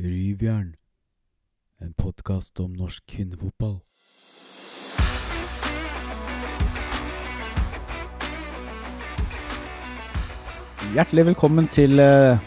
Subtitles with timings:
[0.00, 0.76] Ryvjern,
[1.84, 3.74] en podkast om norsk kvinnefotball.
[10.94, 12.40] Hjertelig velkommen til eh,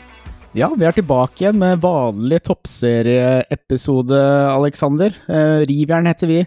[0.58, 4.24] Ja, vi er tilbake igjen med vanlig toppserieepisode,
[4.56, 5.14] Aleksander.
[5.30, 6.40] Eh, Rivjern heter vi.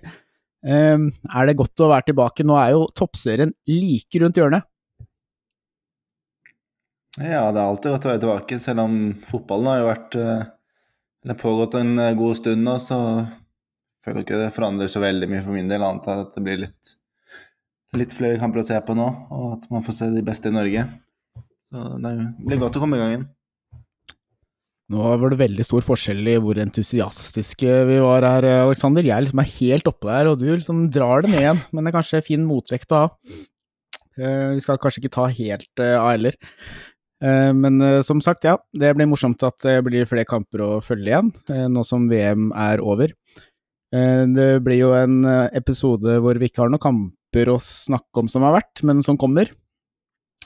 [0.67, 2.49] Eh, Er det godt å være tilbake?
[2.51, 4.67] Nå er jo toppserien like rundt hjørnet.
[7.23, 9.01] Ja, det er alltid godt å være tilbake, selv om
[9.31, 10.21] fotballen har jo vært
[11.27, 12.99] eh, har pågått en eh, god stund nå, så
[14.07, 16.45] føler jeg ikke det forandrer så veldig mye for min del, annet enn at det
[16.47, 16.97] blir litt,
[17.99, 20.55] litt flere kamper å se på nå, og at man får se de beste i
[20.55, 20.87] Norge.
[21.67, 22.13] Så det
[22.47, 23.27] blir godt å komme i gang igjen.
[24.95, 29.03] Nå var det veldig stor forskjell i hvor entusiastiske vi var her, Aleksander.
[29.03, 31.63] Jeg liksom er helt oppe der, og du liksom drar det ned igjen.
[31.75, 33.09] Men det er kanskje fin motvekt å ha.
[34.17, 36.39] Eh, Vi skal kanskje ikke ta helt eh, av heller.
[37.25, 40.71] Eh, Men eh, som sagt, ja, det blir morsomt at det blir flere kamper å
[40.85, 43.15] følge igjen, eh, nå som VM er over.
[43.97, 45.23] Det blir jo en
[45.55, 49.17] episode hvor vi ikke har noen kamper å snakke om som har vært, men som
[49.17, 49.49] kommer.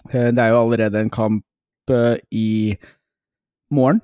[0.05, 1.91] Det er jo allerede en kamp
[2.31, 2.77] i
[3.73, 4.03] morgen.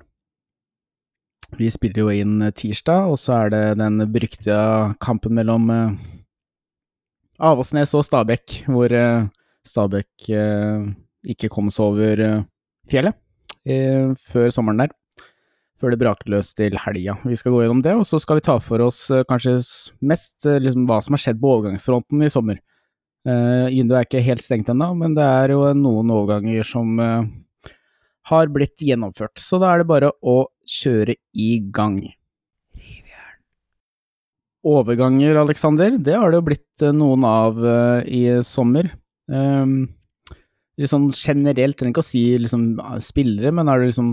[1.61, 5.69] Vi spiller jo inn tirsdag, og så er det den berykta kampen mellom
[7.37, 8.89] Avaldsnes og Stabæk, hvor
[9.69, 10.33] Stabæk
[11.29, 12.25] ikke kom seg over
[12.91, 13.17] fjellet
[13.67, 14.95] eh, før sommeren der.
[15.77, 17.19] Før det braker løs til helga.
[17.21, 19.59] Vi skal gå gjennom det, og så skal vi ta for oss eh, kanskje
[20.09, 22.61] mest eh, liksom, hva som har skjedd på overgangsfronten i sommer.
[23.27, 27.25] Uh, Vinduet er ikke helt stengt ennå, men det er jo noen overganger som eh,
[28.31, 29.35] har blitt gjennomført.
[29.41, 30.37] Så da er det bare å
[30.77, 31.99] kjøre i gang.
[34.67, 38.89] Overganger, Aleksander, det har det jo blitt eh, noen av uh, i sommer.
[39.27, 39.85] Um,
[40.77, 44.11] litt sånn generelt, trenger ikke å si liksom eh, spillere, men er du liksom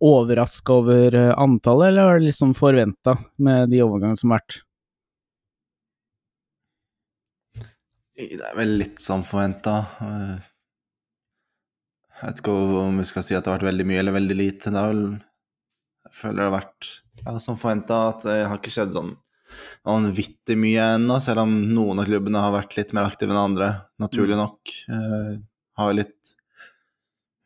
[0.00, 4.60] overraska over eh, antallet, eller er det liksom forventa med de overgangene som har vært?
[8.20, 9.74] Det er vel litt som forventa.
[12.20, 12.52] Jeg vet ikke
[12.82, 14.68] om vi skal si at det har vært veldig mye eller veldig lite.
[14.68, 15.06] Det er vel
[16.10, 16.88] Jeg føler det har vært
[17.22, 19.14] ja, som forventa, at det har ikke skjedd sånn
[19.86, 23.70] vanvittig mye ennå, selv om noen av klubbene har vært litt mer aktive enn andre,
[24.02, 24.74] naturlig nok.
[24.92, 25.32] Eh,
[25.80, 26.34] har litt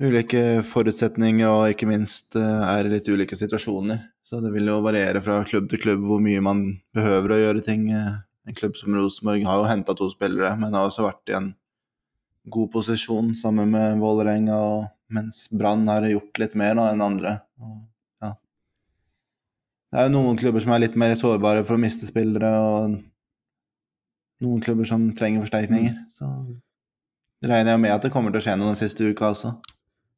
[0.02, 4.02] ulike forutsetninger og ikke minst eh, er i litt ulike situasjoner.
[4.26, 6.64] Så det vil jo variere fra klubb til klubb hvor mye man
[6.96, 7.90] behøver å gjøre ting.
[7.94, 8.14] Eh,
[8.44, 11.46] En klubb som Rosenborg har jo henta to spillere, men har også vært i en
[12.52, 14.58] god posisjon sammen med Vålerenga,
[15.16, 17.32] mens Brann har gjort litt mer da, enn andre.
[18.20, 18.34] Ja.
[19.88, 22.98] Det er jo noen klubber som er litt mer sårbare for å miste spillere, og
[24.44, 25.96] noen klubber som trenger forsterkninger.
[26.18, 26.28] Så
[27.48, 29.54] regner jeg med at det kommer til å skje noe den siste uka også.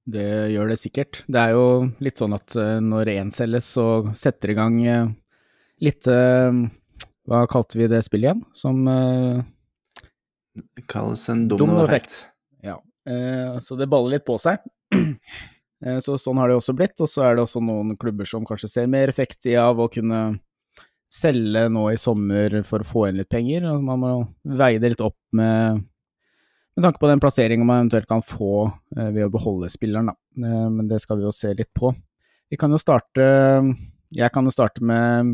[0.07, 1.25] Det gjør det sikkert.
[1.27, 1.67] Det er jo
[2.05, 5.09] litt sånn at eh, når én selges, så setter det i gang eh,
[5.83, 6.61] litt eh,
[7.27, 8.45] Hva kalte vi det spillet igjen?
[8.55, 12.29] Som Det kalles en dominoeffekt.
[12.63, 12.79] Ja.
[13.63, 14.63] Så det baller litt på seg.
[16.07, 16.95] så sånn har det også blitt.
[17.03, 19.91] Og så er det også noen klubber som kanskje ser mer effekt i av å
[19.91, 20.39] kunne
[21.13, 23.67] selge nå i sommer for å få inn litt penger.
[23.83, 24.15] Man må
[24.47, 25.83] veie det litt opp med
[26.77, 28.67] med tanke på den plasseringen man eventuelt kan få
[28.97, 30.17] eh, ved å beholde spilleren, da.
[30.45, 31.95] Eh, men det skal vi jo se litt på.
[32.53, 33.25] Vi kan jo starte
[34.15, 35.33] Jeg kan jo starte med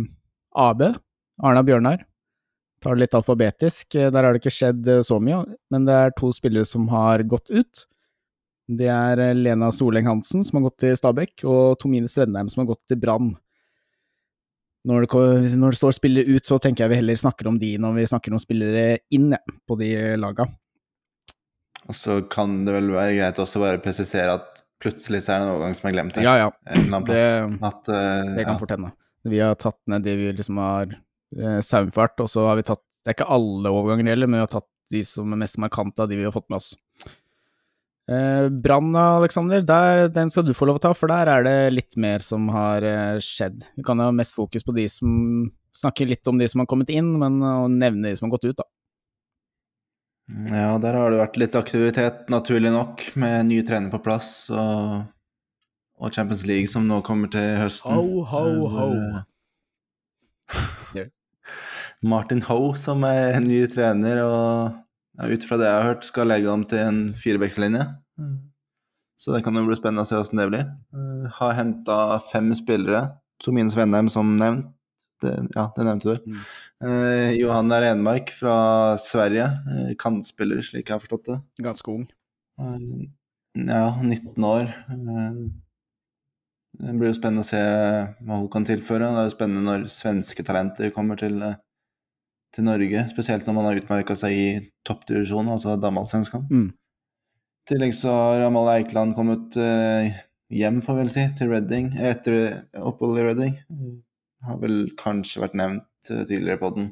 [0.56, 0.86] AB,
[1.42, 2.06] Arna Bjørnar.
[2.82, 3.94] Tar det litt alfabetisk.
[3.94, 7.26] Eh, Der har det ikke skjedd så mye, men det er to spillere som har
[7.26, 7.86] gått ut.
[8.70, 12.70] Det er Lena Soleng Hansen, som har gått til Stabæk, og Tomine Svenheim, som har
[12.70, 13.34] gått til Brann.
[14.86, 17.76] Når det, når det står spillere ut, så tenker jeg vi heller snakker om de
[17.78, 20.48] når vi snakker om spillere inn ja, på de laga.
[21.90, 25.46] Og så kan det vel være greit også bare presisere at plutselig så er det
[25.46, 26.26] en overgang som er glemt her.
[26.26, 26.50] Ja, ja.
[27.06, 28.58] Det- at, uh, Det kan ja.
[28.60, 28.92] fortelle.
[29.24, 30.94] Vi har tatt ned de vi liksom har
[31.38, 34.46] eh, saumfart, og så har vi tatt Det er ikke alle overganger gjelder, men vi
[34.46, 36.74] har tatt de som er mest markante av de vi har fått med oss.
[38.10, 41.96] Eh, Brann, Aleksander, den skal du få lov å ta, for der er det litt
[41.96, 43.64] mer som har eh, skjedd.
[43.78, 46.90] Vi kan ha mest fokus på de som snakker litt om de som har kommet
[46.94, 48.66] inn, men å nevne de som har gått ut, da.
[50.28, 55.02] Ja, der har det vært litt aktivitet, naturlig nok, med ny trener på plass og,
[56.00, 57.92] og Champions League som nå kommer til høsten.
[57.98, 58.88] Ho, ho, Eh, ho.
[60.96, 61.10] eh,
[62.02, 64.72] Martin Ho som er ny trener, og
[65.20, 67.84] ja, ut fra det jeg har hørt, skal legge om til en firebekslinje.
[69.22, 70.64] Så det kan jo bli spennende å se hvordan det blir.
[70.96, 71.98] Eh, Har henta
[72.32, 73.04] fem spillere,
[73.42, 74.70] Tomine Svenheim som nevnt.
[75.22, 76.32] Det, ja, det nevnte du.
[76.32, 76.38] Mm.
[76.82, 81.40] Eh, Johanna Renmark fra Sverige, eh, kantspiller, slik jeg har forstått det.
[81.62, 82.06] Ganske ung.
[82.60, 83.08] Eh,
[83.54, 84.62] Ja, 19 år.
[84.90, 85.50] Eh,
[86.80, 87.58] Det blir jo spennende å se
[88.24, 89.04] hva hun kan tilføre.
[89.12, 91.54] Det er jo spennende når svenske talenter kommer til, eh,
[92.54, 96.48] til Norge, spesielt når man har utmerka seg i toppdivisjonen, altså damallsvenskan.
[96.50, 96.72] Mm.
[96.72, 100.16] I tillegg så har Amalie Eikeland kommet eh,
[100.50, 103.54] hjem, får vi vel si, til Reading etter oppholdet i Reading.
[104.48, 106.90] Har vel kanskje vært nevnt tidligere på den.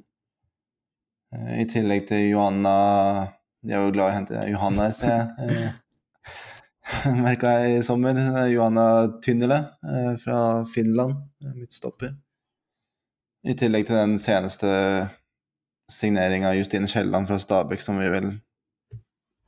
[1.34, 2.74] Eh, I tillegg til Johanna
[3.60, 5.28] De er jo glad i å hente Johanna, ser jeg.
[5.46, 5.78] Eh,
[7.24, 8.16] Merka jeg i sommer.
[8.16, 8.86] Er Johanna
[9.22, 10.40] Tynnele eh, fra
[10.74, 12.14] Finland, eh, midtstopper.
[13.46, 14.70] I tillegg til den seneste
[15.90, 18.30] signeringa av Justine Kielland fra Stabæk, som vi vel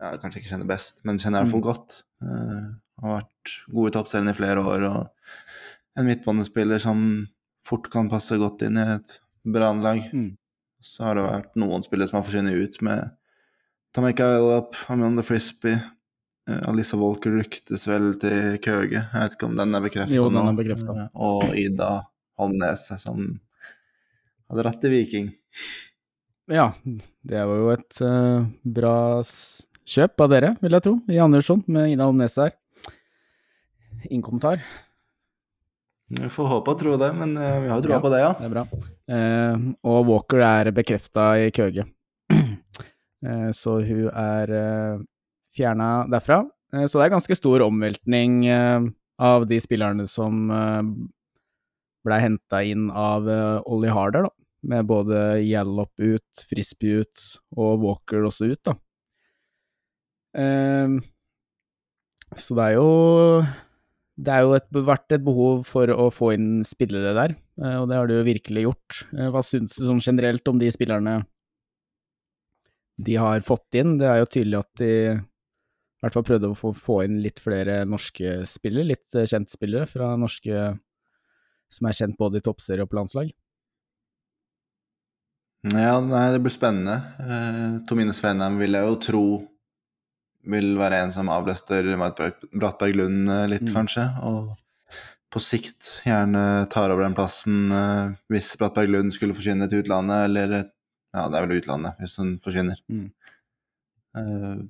[0.03, 1.99] ja, kanskje ikke kjenner best, men kjenner i hvert fall godt.
[2.25, 2.73] Uh,
[3.03, 7.05] har vært gode toppselgere i flere år, og en midtbanespiller som
[7.67, 10.05] fort kan passe godt inn i et brannlag.
[10.13, 10.31] Mm.
[10.83, 13.13] Så har det vært noen spillere som har forsvunnet ut med
[13.95, 15.77] Tameka Ellop, Amanda Frisbee,
[16.49, 19.03] uh, Alisa Walker ryktes vel til Køge.
[19.03, 20.31] Jeg vet ikke om den er bekrefta nå.
[20.33, 21.03] den er bekreftet.
[21.05, 21.91] Eh, Og Ida
[22.41, 23.27] Holmnes som
[24.49, 25.29] hadde dratt til Viking.
[26.51, 31.63] Ja, det var jo et uh, bra kjøp av dere, vil jeg tro, i Andersson,
[31.71, 32.57] med Ida Holmnes her.
[34.09, 34.65] Ingen kommentar.
[36.13, 38.01] Vi får håpe og tro det, men eh, vi har jo troa Ja.
[38.05, 38.33] på det, ja.
[38.39, 38.65] Det er bra.
[39.17, 41.87] Eh, og Walker er bekrefta i Køge.
[42.33, 44.99] eh, så hun er eh,
[45.57, 46.43] fjerna derfra.
[46.75, 48.81] Eh, så det er ganske stor omveltning eh,
[49.23, 50.83] av de spillerne som eh,
[52.05, 53.29] blei henta inn av
[53.71, 54.33] Ollie Harder, da.
[54.63, 57.23] Med både Yallop ut, Frisbee ut
[57.57, 58.75] og Walker også ut, da.
[62.39, 63.43] Så det er jo
[64.21, 67.89] det er jo et, vært et behov for å få inn spillere der, eh, og
[67.89, 69.03] det har du jo virkelig gjort.
[69.17, 71.23] Eh, Hva syns du sånn generelt om de spillerne
[73.03, 73.97] de har fått inn?
[74.01, 77.39] Det er jo tydelig at de i hvert fall prøvde å få, få inn litt
[77.41, 80.73] flere norske spillere, litt eh, kjente spillere fra norske
[81.73, 83.31] som er kjent både i toppserie og på landslag.
[85.71, 86.97] Ja, nei, det blir spennende.
[87.23, 89.25] Eh, Tomine Svenheim vil jeg jo tro
[90.45, 93.75] vil være en som avlaster Marit Bra- Brattberg Lund eh, litt, Mm.
[93.75, 94.05] kanskje.
[94.27, 94.57] Og
[95.33, 100.25] på sikt gjerne tar over den plassen eh, hvis Brattberg Lund skulle forsvinne til utlandet,
[100.29, 100.71] eller
[101.15, 102.79] Ja, det er vel utlandet, hvis hun forsvinner.
[102.89, 103.11] Mm.
[104.17, 104.63] Uh,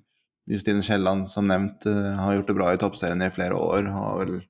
[0.51, 3.87] Justine Kielland, som nevnt, uh, har gjort det bra i toppserien i flere år.
[3.95, 4.41] Har vel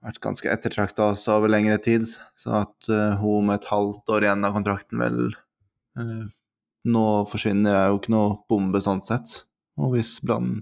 [0.00, 2.08] vært ganske ettertrakta også over lengre tid.
[2.40, 5.20] Så at uh, hun med et halvt år igjen av kontrakten vel
[6.88, 9.42] nå forsvinner, er jo ikke noe bombe sånn sett.
[9.78, 10.58] Og hvis Brann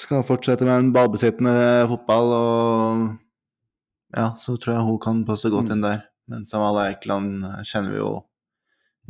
[0.00, 1.52] skal fortsette med en ballbesittende
[1.90, 5.72] fotball, og ja, så tror jeg hun kan passe godt Mm.
[5.76, 6.02] inn der.
[6.30, 8.10] Men Samala Eikeland kjenner vi jo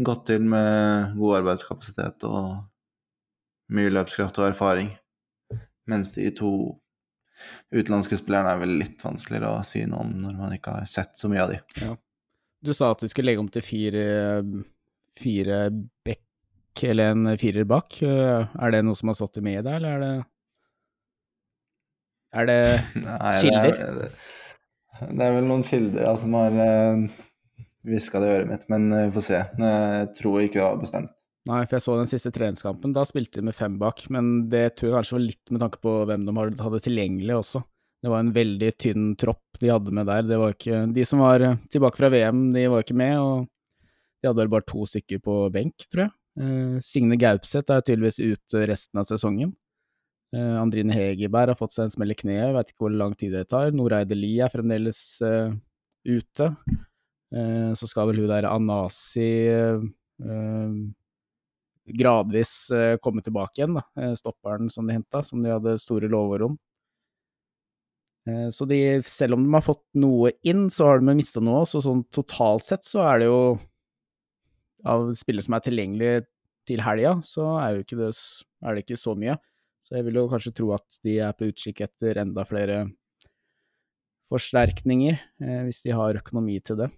[0.03, 2.65] godt til med god arbeidskapasitet og
[3.71, 4.91] mye løpskraft og erfaring.
[5.87, 6.53] Mens de to
[7.73, 11.17] utenlandske spillerne er vel litt vanskeligere å si noe om når man ikke har sett
[11.17, 11.61] så mye av de.
[12.63, 14.43] Du sa at de skulle legge om til fire,
[15.17, 15.61] fire
[16.05, 16.25] bekk,
[16.83, 17.99] eller en firer bak.
[18.03, 20.13] Er det noe som har stått i media, eller er det
[22.41, 22.61] Er det
[23.05, 23.73] Nei, Kilder?
[23.81, 24.11] Det
[25.01, 26.53] er, det er vel noen kilder ja, som har
[27.89, 29.41] hviska det i øret mitt, men vi får se.
[29.65, 31.17] Jeg tror ikke det var bestemt.
[31.49, 32.93] Nei, for jeg så den siste treningskampen.
[32.95, 35.81] Da spilte de med fem bak, men det tror jeg kanskje var litt med tanke
[35.81, 37.63] på hvem de hadde- tilgjengelig også.
[38.01, 40.23] Det var en veldig tynn tropp de hadde med der.
[40.29, 41.43] Det var ikke, de som var
[41.73, 43.49] tilbake fra VM, de var ikke med, og
[44.21, 46.13] de hadde vel bare to stykker på benk, tror jeg.
[46.41, 49.53] Eh, Signe Gaupseth er tydeligvis ute resten av sesongen.
[50.35, 53.35] Eh, Andrine Hegerberg har fått seg en smell i kneet, veit ikke hvor lang tid
[53.37, 53.75] det tar.
[53.77, 55.53] Noreide Lie er fremdeles eh,
[56.09, 56.55] ute.
[57.31, 59.23] Så skal vel hun der Anasi
[62.01, 62.55] gradvis
[63.05, 64.09] komme tilbake igjen, da.
[64.19, 66.57] Stopperen som de henta, som de hadde store lover om.
[68.51, 71.85] Så de, selv om de har fått noe inn, så har de mista noe, så
[71.87, 73.41] sånn totalt sett så er det jo
[74.91, 76.27] Av spillere som er tilgjengelige
[76.71, 78.11] til helga, så er, det,
[78.63, 79.37] er det ikke så mye.
[79.83, 82.85] Så jeg vil jo kanskje tro at de er på utkikk etter enda flere
[84.31, 86.91] forsterkninger, eh, hvis de har økonomi til det.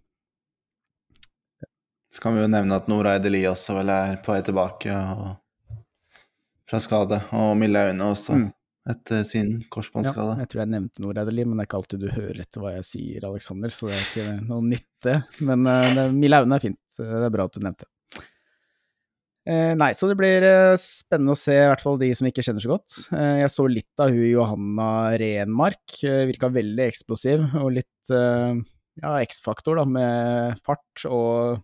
[2.13, 5.79] Så kan vi jo nevne at Noreide Lie også vel er på vei tilbake og,
[6.69, 7.23] fra skade.
[7.39, 8.51] Og Mille Aune også, Mm.
[8.93, 10.35] etter sin korsbåndskade.
[10.35, 12.61] Ja, jeg tror jeg nevnte noe, Reideli, men det er ikke alltid du hører etter
[12.61, 15.15] hva jeg sier, Aleksander, så det er ikke noe nytte.
[15.41, 17.89] Men uh, Mille Aune er fint, det er bra at du nevnte.
[19.43, 22.45] Eh, nei, så det blir eh, spennende å se, i hvert fall de som ikke
[22.47, 22.99] kjenner så godt.
[23.11, 28.63] Eh, jeg så litt av hun Johanna Renmark, uh, virka veldig eksplosiv, og litt eh,
[29.03, 31.59] ja, X-faktor, da, med fart og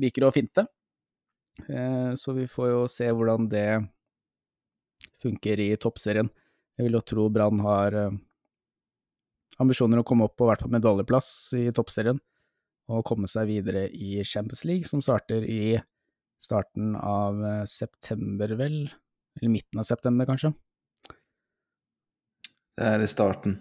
[0.00, 0.66] liker å finte.
[1.68, 3.68] Eh, så vi får jo se hvordan det
[5.22, 6.30] funker i toppserien.
[6.78, 8.18] Jeg vil jo tro Brann har eh,
[9.60, 12.20] ambisjoner å komme opp på hvert fall medaljeplass i toppserien,
[12.90, 15.76] og komme seg videre i Champions League, som starter i
[16.40, 18.76] starten av eh, september, vel?
[19.40, 20.52] Eller midten av september, kanskje?
[22.80, 23.58] Det er i starten.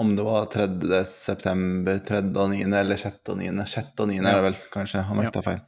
[0.00, 0.66] Om det var 3.
[1.08, 2.22] september, 3.
[2.36, 3.20] og 9., eller 6.
[3.32, 3.52] og 9.
[3.72, 3.92] 6.
[4.04, 4.18] og 9.
[4.20, 5.62] er det vel, kanskje, om jeg ikke tar feil.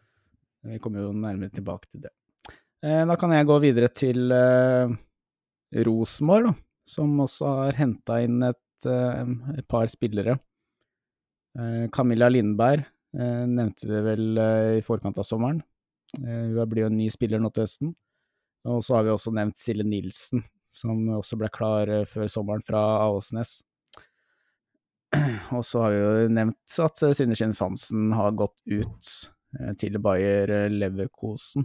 [0.69, 2.13] Vi kommer jo nærmere tilbake til det.
[2.85, 4.97] Eh, Da kan jeg gå videre til eh,
[5.87, 6.53] Rosenborg,
[6.89, 10.39] som også har henta inn et, et par spillere.
[11.93, 12.85] Camilla Lindberg
[13.19, 14.39] nevnte vi vel
[14.79, 15.59] i forkant av sommeren.
[16.17, 17.95] Eh, Hun blir jo en ny spiller nå til høsten.
[18.69, 20.43] Og så har vi også nevnt Silje Nilsen,
[20.75, 23.61] som også ble klar eh, før sommeren fra Alesnes
[25.57, 29.11] Og så har vi jo nevnt at eh, Synne Kjens Hansen har gått ut
[29.61, 31.65] eh, til Bayer eh, Leverkosen.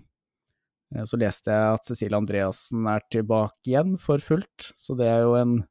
[0.96, 5.26] Eh, Så leste jeg at Cecilie Andreassen er tilbake igjen for fullt, så det er
[5.26, 5.62] jo en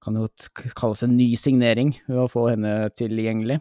[0.00, 0.30] kan jo
[0.78, 3.58] kalles en ny signering ved å få henne tilgjengelig.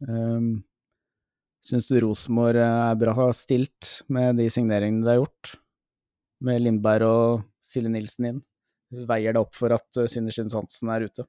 [0.00, 0.62] Um,
[1.66, 5.56] Syns du Rosenborg eh, er bra stilt med de signeringene de har gjort,
[6.46, 8.44] med Lindberg og Silje Nilsen inn?
[9.08, 11.26] Veier det opp for at eh, Synne Hansen er ute?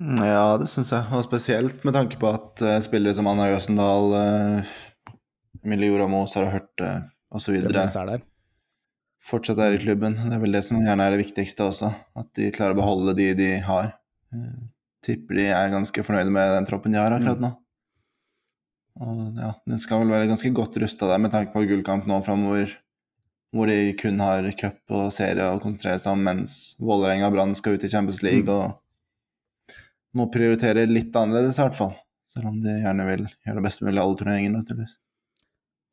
[0.00, 1.04] Mm, Ja, det syns jeg.
[1.12, 5.12] Og spesielt med tanke på at uh, spillere som Anna Jøsendal, uh,
[5.66, 7.58] Emilie har hørt uh, osv.
[9.28, 10.14] Fortsatt er i klubben.
[10.22, 11.92] Det er vel det som gjerne er det viktigste også.
[12.16, 13.96] At de klarer å beholde de de har.
[14.32, 14.68] Uh,
[15.04, 17.56] tipper de er ganske fornøyde med den troppen de har akkurat nå.
[18.98, 22.18] Og ja, den skal vel være ganske godt rusta der med tanke på gullkamp nå
[22.26, 22.74] framover.
[23.54, 27.54] Hvor de kun har cup og serie å konsentrere seg om, mens Vålerenga og Brann
[27.56, 28.76] skal ut i Champions League og
[30.18, 31.94] må prioritere litt annerledes, i hvert fall.
[32.32, 34.98] Selv om de gjerne vil gjøre det best mulig i alle turneringene, naturligvis.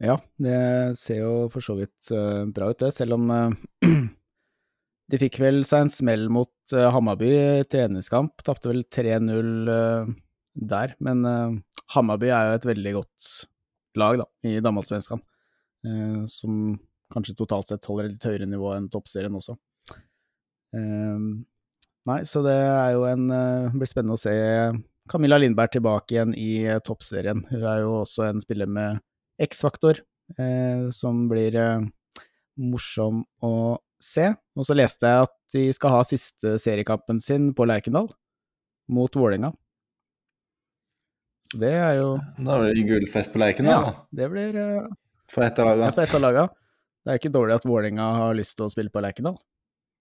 [0.03, 0.59] Ja, det
[0.99, 3.87] ser jo for så vidt eh, bra ut, det, selv om eh,
[5.11, 7.31] de fikk vel seg en smell mot uh, Hammarby
[7.61, 8.41] i treningskamp.
[8.43, 10.13] Tapte vel 3-0 eh,
[10.55, 11.55] der, men uh,
[11.95, 13.31] Hammarby er jo et veldig godt
[13.99, 15.21] lag da, i damallsvenskan,
[15.87, 16.77] uh, som
[17.13, 19.57] kanskje totalt sett holder et litt høyere nivå enn toppserien også.
[20.75, 21.43] Uh,
[22.09, 24.35] nei, så det er jo en uh, blir spennende å se
[25.09, 27.43] Camilla Lindberg tilbake igjen i eh, toppserien.
[27.51, 29.01] Hun er jo også en spiller med
[29.41, 30.01] X-faktor,
[30.39, 31.85] eh, som blir eh,
[32.61, 33.53] morsom å
[34.01, 34.31] se.
[34.57, 38.09] Og så leste jeg at de skal ha siste seriekampen sin på Lerkendal,
[38.89, 39.53] mot Vålerenga.
[41.53, 44.05] Det er jo Da blir det gullfest på Lerkendal, Ja, da.
[44.21, 44.87] det blir uh...
[45.31, 46.45] For ett av ja, for ett av laga.
[47.05, 49.37] Det er ikke dårlig at Vålerenga har lyst til å spille på Lerkendal.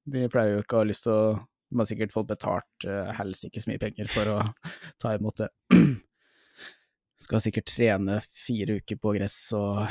[0.08, 1.24] De pleier jo ikke å ha lyst til å
[1.72, 4.38] De har sikkert fått betalt uh, helsikes mye penger for å
[5.02, 5.48] ta imot det.
[7.24, 9.84] Skal sikkert trene fire uker på gress og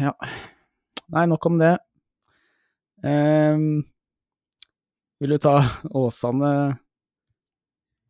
[0.00, 0.14] Ja.
[1.12, 1.74] Nei, nok om det.
[3.04, 3.82] Um,
[5.20, 5.56] vil du ta
[5.90, 6.78] Åsane,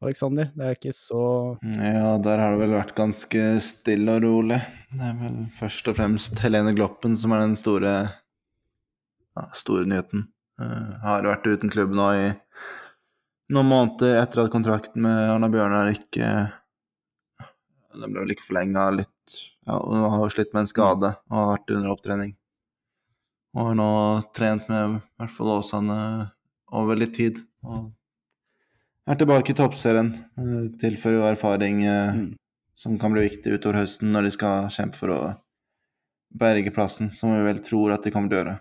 [0.02, 0.50] Aleksander?
[0.56, 1.22] Det er ikke så
[1.62, 4.58] Ja, der har det vel vært ganske stille og rolig.
[4.90, 7.92] Det er vel først og fremst Helene Gloppen som er den store,
[9.38, 10.26] ja, store nyheten.
[10.60, 12.26] Uh, har vært uten klubb nå i
[13.52, 16.28] noen måneder etter at kontrakten med Arna Bjørnar ikke
[17.92, 21.50] Den ble vel ikke forlenga litt Ja, hun har slitt med en skade og har
[21.54, 22.36] vært under opptrening.
[23.52, 23.90] Og har nå
[24.36, 25.98] trent med i hvert fall Åsane
[26.72, 27.42] over litt tid.
[27.62, 27.90] Og
[29.08, 30.12] er tilbake i toppserien.
[30.38, 32.36] eh, Tilfører jo erfaring eh, Mm.
[32.76, 35.20] som kan bli viktig utover høsten når de skal kjempe for å
[36.32, 38.58] berge plassen, som vi vel tror at de kommer til å gjøre.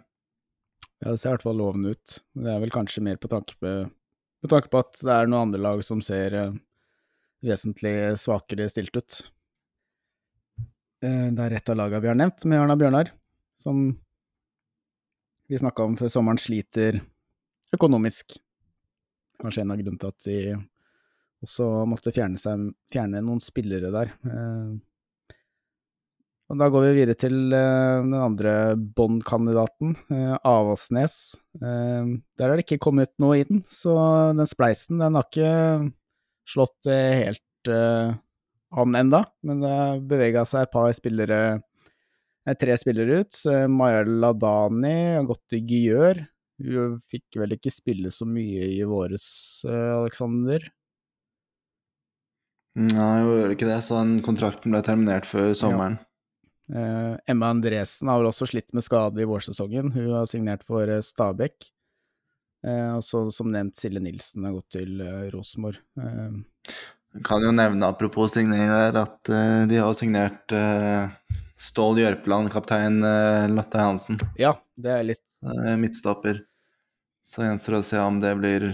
[1.02, 2.20] Ja, det ser i hvert fall lovende ut.
[2.36, 3.90] Det er vel kanskje mer på tanke på,
[4.42, 6.52] på, tanke på at det er noen andre lag som ser eh,
[7.42, 9.22] vesentlig svakere stilt ut.
[11.02, 13.10] Det er et av lagene vi har nevnt, med Arna Bjørnar,
[13.64, 13.98] som
[15.50, 17.00] vi snakka om før sommeren, sliter
[17.74, 18.38] økonomisk.
[19.42, 20.40] Kanskje en av grunnene til at de
[21.42, 24.14] også måtte fjerne, seg, fjerne noen spillere der.
[24.30, 24.80] Eh,
[26.52, 31.16] og da går vi videre til eh, den andre Bond-kandidaten, eh, Avaldsnes.
[31.56, 33.96] Eh, der har det ikke kommet noe i den, så
[34.36, 35.54] den spleisen den har ikke
[36.52, 38.12] slått eh, helt eh,
[38.72, 41.40] an enda, men det har bevega seg et par spillere,
[42.60, 43.42] tre spillere ut.
[43.48, 46.22] Eh, Maya Ladani har gått til Gyør.
[46.62, 49.26] Hun fikk vel ikke spille så mye i våres,
[49.68, 50.68] eh, Aleksander?
[52.80, 56.00] Nei, hun gjør ikke det, så den kontrakten ble terminert før sommeren.
[56.00, 56.08] Ja.
[57.28, 59.90] Emma Andresen har vel også slitt med skade i vårsesongen.
[59.92, 61.68] Hun har signert for eh, Stabæk.
[62.64, 65.82] Eh, og så som nevnt, Silje Nilsen har gått til eh, Rosenborg.
[66.00, 66.38] Eh,
[67.28, 71.10] Kan jo nevne, apropos signeringer, at eh, de har signert eh,
[71.60, 73.02] Stål Jørpeland, kaptein
[73.52, 76.40] Lotte Hansen, ja, det er litt eh, midtstopper.
[77.24, 78.72] Så gjenstår det å se om det blir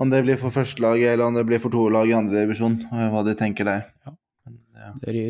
[0.00, 3.24] Om det blir for førstelaget eller om det blir for to lag i andredivisjon, hva
[3.26, 3.82] de tenker der.
[4.06, 4.14] Ja.
[4.46, 5.26] Men Det er i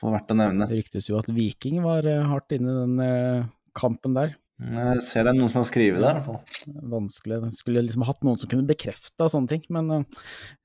[0.00, 0.68] verdt å nevne.
[0.70, 3.44] det ryktes jo at Viking var eh, hardt inne i den eh,
[3.76, 4.32] kampen der.
[4.64, 6.78] Jeg ser det er noen som har skrevet det, i hvert fall.
[6.94, 7.40] Vanskelig.
[7.50, 10.22] Jeg skulle liksom hatt noen som kunne bekrefta sånne ting, men eh,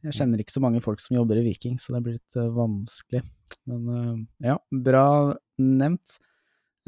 [0.07, 3.25] jeg kjenner ikke så mange folk som jobber i Viking, så det blir litt vanskelig.
[3.67, 5.05] Men ja, bra
[5.59, 6.19] nevnt.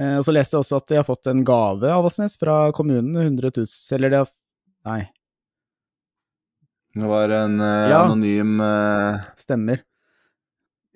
[0.02, 2.56] Eh, og så leste jeg også at de har fått en gave, av Avaldsnes, fra
[2.74, 3.14] kommunen.
[3.22, 3.68] 100 000,
[3.98, 4.32] eller det har
[4.82, 5.02] Nei,
[6.98, 8.00] Det var en uh, Ja.
[8.08, 9.84] anonym uh, stemmer.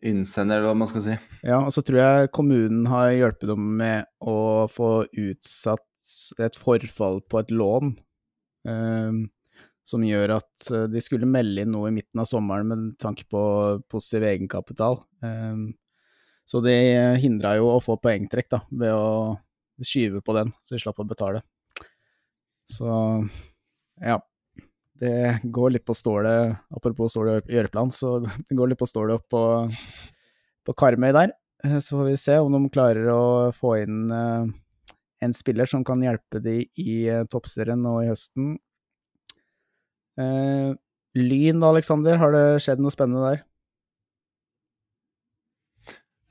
[0.06, 1.14] innsender, eller hva man skal si.
[1.46, 5.86] Ja, og så tror jeg kommunen har hjulpet dem med å få utsatt
[6.42, 7.96] et forfall på et lån,
[8.66, 9.28] Um,
[9.86, 13.42] som gjør at de skulle melde inn noe i midten av sommeren med tanke på
[13.94, 14.96] positiv egenkapital.
[15.22, 15.60] Eh,
[16.46, 16.78] så det
[17.24, 19.36] hindra jo å få poengtrekk da, ved å
[19.84, 21.42] skyve på den, så de slapp å betale.
[22.70, 22.90] Så
[24.02, 24.20] ja,
[25.00, 29.20] det går litt på stålet, apropos stålet i Øreplan, så det går litt på stålet
[29.20, 29.44] opp på,
[30.66, 31.34] på Karmøy der.
[31.66, 34.46] Eh, Så får vi se om de klarer å få inn eh,
[35.26, 38.56] en spiller som kan hjelpe de i eh, toppserien nå i høsten.
[40.16, 43.42] Lyn, Aleksander, har det skjedd noe spennende der?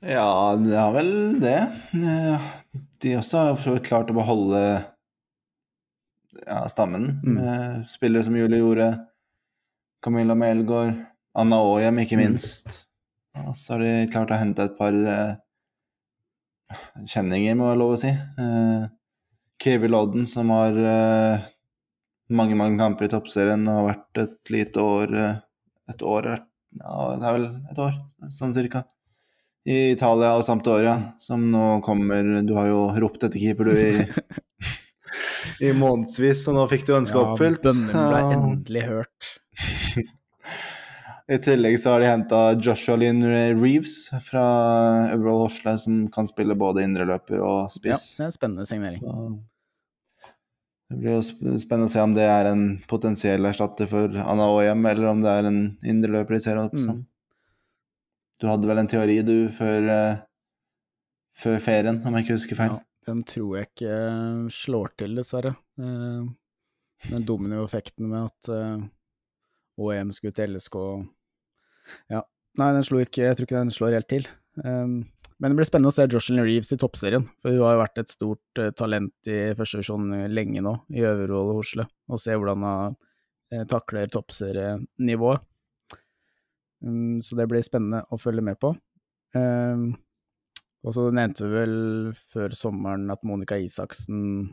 [0.05, 1.55] Ja, det er vel det.
[1.97, 2.45] Eh,
[3.01, 4.61] De også har for så vidt klart å beholde
[6.45, 7.35] ja, stammen Mm.
[7.39, 8.89] med spillere som Julie gjorde,
[10.03, 12.25] Camilla Melgaard, Anna Aahjem ikke Mm.
[12.31, 12.85] minst.
[13.35, 15.35] Og så har de klart å hente et par eh,
[17.05, 18.09] kjenninger, må jeg lov å si.
[18.09, 18.87] Eh,
[19.59, 21.45] Kiwi Lodden, som har eh,
[22.29, 25.35] mange, mange kamper i toppserien og har vært et lite år eh,
[25.87, 26.25] Et år
[26.81, 27.93] Ja, det er vel et år,
[28.33, 28.83] sånn cirka
[29.65, 34.05] i Italia og Sampdoria, som nå kommer Du har jo ropt etter keeper, du, i,
[35.69, 37.61] i månedsvis, og nå fikk du ønsket oppfylt.
[37.65, 38.35] bønnen ble Ja.
[38.37, 39.31] endelig hørt.
[41.25, 43.23] I tillegg så har de henta Joshua Lynn
[43.57, 44.43] Reeves fra
[45.15, 48.11] Øvrevoll Horsle, som kan spille både indreløper og spiss.
[48.19, 49.01] Ja, det er en spennende signering.
[49.01, 49.39] Så
[50.93, 54.85] Det blir jo spennende å se om det er en potensiell erstatter for Anna Oyem,
[54.85, 57.01] eller om det er en indreløper de ser opp Mm.
[58.41, 60.17] Du hadde vel en teori, du, før, eh,
[61.39, 62.73] før ferien, om jeg ikke husker feil?
[62.75, 65.55] Ja, den tror jeg ikke eh, slår til, dessverre.
[65.79, 66.25] Eh,
[67.11, 68.47] Den dominoeffekten med at
[69.77, 70.77] OEM skulle til LSK
[72.09, 72.21] Ja.
[72.57, 74.27] Nei, den slo ikke Jeg tror ikke den slår helt til.
[74.63, 75.03] Um,
[75.37, 77.99] Men det blir spennende å se Jocelyn Reeves i toppserien, for hun har jo vært
[77.99, 82.31] et stort uh, talent i første divisjon lenge nå, i Øvervoll og Oslo, og se
[82.39, 85.43] hvordan hun uh, takler toppserienivået.
[86.83, 88.73] Um, så det blir spennende å følge med på.
[89.35, 89.93] Um,
[90.85, 91.77] og så nevnte vi vel
[92.33, 94.51] før sommeren at Monica Isaksen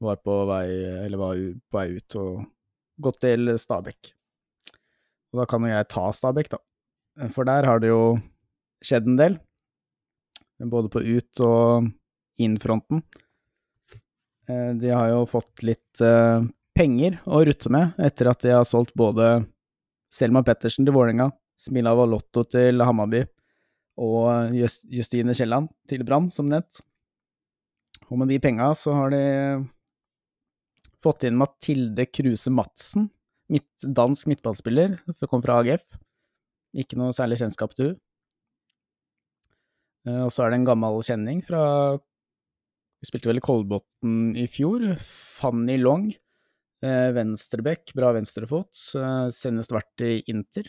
[0.00, 0.64] var på vei,
[1.12, 2.48] var på vei ut og
[3.00, 4.10] gått til Stabæk.
[5.30, 6.60] Og da kan jo jeg ta Stabæk, da.
[7.34, 8.18] For der har det jo
[8.84, 9.38] skjedd en del.
[10.60, 11.90] Både på ut- og
[12.40, 13.04] inn-fronten.
[14.48, 16.42] Eh, De har jo fått litt eh,
[16.76, 19.44] penger å rutte med etter at de har solgt både
[20.10, 23.22] Selma Pettersen til Vålerenga, Smilla Valotto til Hammarby
[24.00, 26.80] og Just- Justine Kielland til Brann, som nett.
[28.10, 29.20] Og med de penga så har de
[31.04, 33.08] fått inn Mathilde Kruse Madsen,
[33.50, 34.98] midt, dansk midtballspiller,
[35.30, 35.84] kom fra AGF.
[36.74, 38.00] Ikke noe særlig kjennskap til hun.
[40.06, 41.60] Eh, Og så er det en gammel kjenning fra
[43.00, 44.82] Hun spilte vel i Kolbotn i fjor.
[45.00, 46.10] Fanny Long.
[46.80, 48.72] Eh, venstrebekk, bra venstrefot.
[48.96, 50.64] eh, Senest vært i Inter.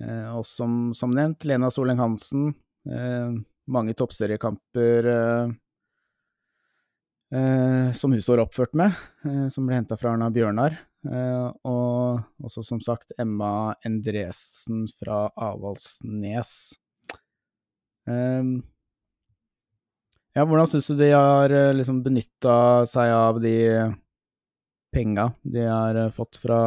[0.00, 2.54] Eh, og som, som nevnt, Lena Soleng Hansen.
[3.66, 5.02] Mange toppseriekamper
[7.98, 8.94] som hun står oppført med,
[9.50, 10.78] som ble henta fra Arna Bjørnar.
[11.66, 16.78] Og også som sagt Emma Endresen fra Avaldsnes.
[18.06, 18.46] Ja,
[20.46, 23.90] hvordan syns du de har liksom benytta seg av de
[24.96, 26.58] penga de har eh, fått fra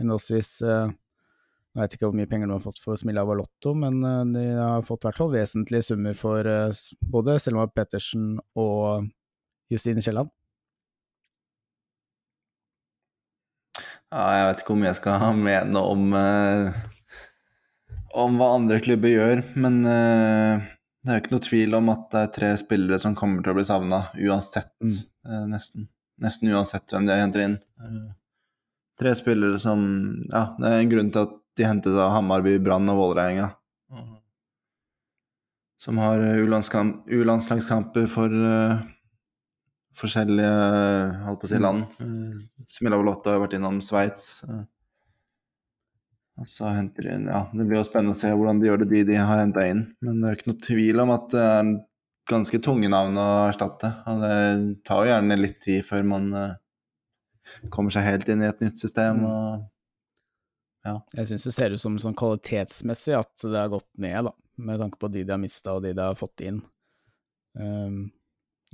[0.00, 0.88] henholdsvis eh,
[1.74, 4.44] Jeg vet ikke hvor mye penger de har fått for Smilla Valotto, men eh, de
[4.56, 6.48] har fått i hvert fall vesentlige summer for
[7.12, 9.06] både Selma Pettersen og
[9.70, 10.32] Justine Kielland.
[14.08, 16.16] Ja, jeg vet ikke om jeg skal mene om
[18.18, 22.22] om hva andre klubber gjør, men det er jo ikke noe tvil om at det
[22.24, 24.72] er tre spillere som kommer til å bli savna, uansett.
[24.80, 25.52] Mm.
[25.52, 25.86] nesten.
[26.22, 27.58] Nesten uansett hvem de henter inn.
[27.82, 28.08] Eh,
[28.98, 29.80] tre spillere som
[30.32, 33.52] Ja, det er en grunn til at de hentes av Hammarby, Brann og Vålerenga.
[35.78, 38.80] Som har U-landslagskamper for, uh,
[39.94, 40.48] forskjellige
[41.22, 41.84] holdt på å si, land.
[42.02, 44.42] Eh, Smilla Valotta har vært innom Sveits.
[44.48, 44.64] Uh,
[46.38, 48.82] Og så henter de inn Ja, det blir jo spennende å se hvordan de gjør
[48.84, 49.84] det, de de har henta inn.
[50.02, 51.72] Men det er ikke noe tvil om at det er
[52.28, 53.90] ganske tunge navn å erstatte.
[54.10, 54.36] Og det
[54.86, 56.54] tar jo gjerne litt tid før man eh,
[57.72, 59.24] kommer seg helt inn i et nytt system.
[59.28, 59.66] og
[60.86, 60.94] ja.
[61.16, 64.34] Jeg syns det ser ut som sånn kvalitetsmessig at det har gått ned, da,
[64.68, 66.62] med tanke på de de har mista og de de har fått inn.
[67.58, 68.08] Um,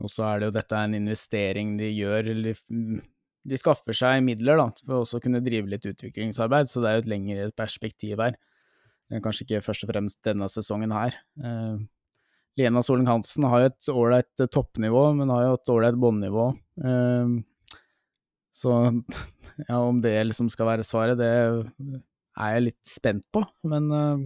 [0.02, 3.00] og så er det jo dette er en investering de gjør, eller mm,
[3.50, 6.98] de skaffer seg midler da, for også å kunne drive litt utviklingsarbeid, så det er
[6.98, 8.38] jo et lengre perspektiv her.
[9.22, 11.16] Kanskje ikke først og fremst denne sesongen her.
[11.38, 11.84] Uh,
[12.58, 16.52] Lena Solen Hansen har jo et ålreit toppnivå, men har jo et ålreit båndnivå.
[16.78, 17.40] Um,
[18.54, 18.76] så
[19.68, 24.24] ja, om det liksom skal være svaret, det er jeg litt spent på, men eh,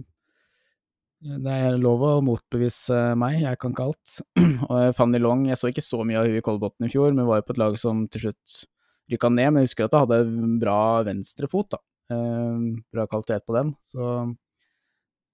[1.43, 4.19] det er lov å motbevise meg, jeg kan ikke alt.
[4.69, 7.27] Og Fanny Long, jeg så ikke så mye av hun i Kolbotn i fjor, men
[7.29, 8.61] var jo på et lag som til slutt
[9.09, 11.81] rykka ned, men jeg husker at hun hadde bra venstrefot, da.
[12.13, 14.13] Eh, Bra kvalitet på den, så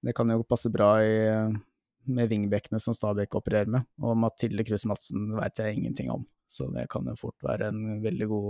[0.05, 1.15] det kan jo passe bra i,
[2.07, 3.87] med vingbekkene som Stabæk opererer med.
[4.03, 8.01] Og Mathilde Kruse Madsen veit jeg ingenting om, så det kan jo fort være en
[8.03, 8.49] veldig god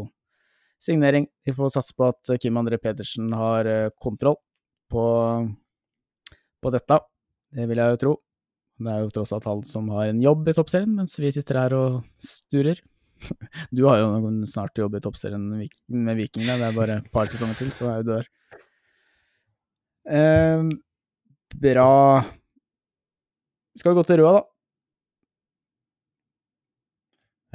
[0.86, 1.28] signering.
[1.46, 4.38] Vi får satse på at Kim André Pedersen har eh, kontroll
[4.92, 5.06] på,
[6.62, 7.00] på dette.
[7.56, 8.16] Det vil jeg jo tro.
[8.76, 11.62] Det er jo tross alt han som har en jobb i toppserien, mens vi sitter
[11.64, 12.82] her og sturer.
[13.72, 17.56] Du har jo snart jobb i toppserien med Vikingene, det er bare et par sesonger
[17.62, 18.28] til, så er du der.
[20.06, 20.66] Eh,
[21.56, 21.94] bra
[23.76, 24.44] Skal vi gå til Røa, da?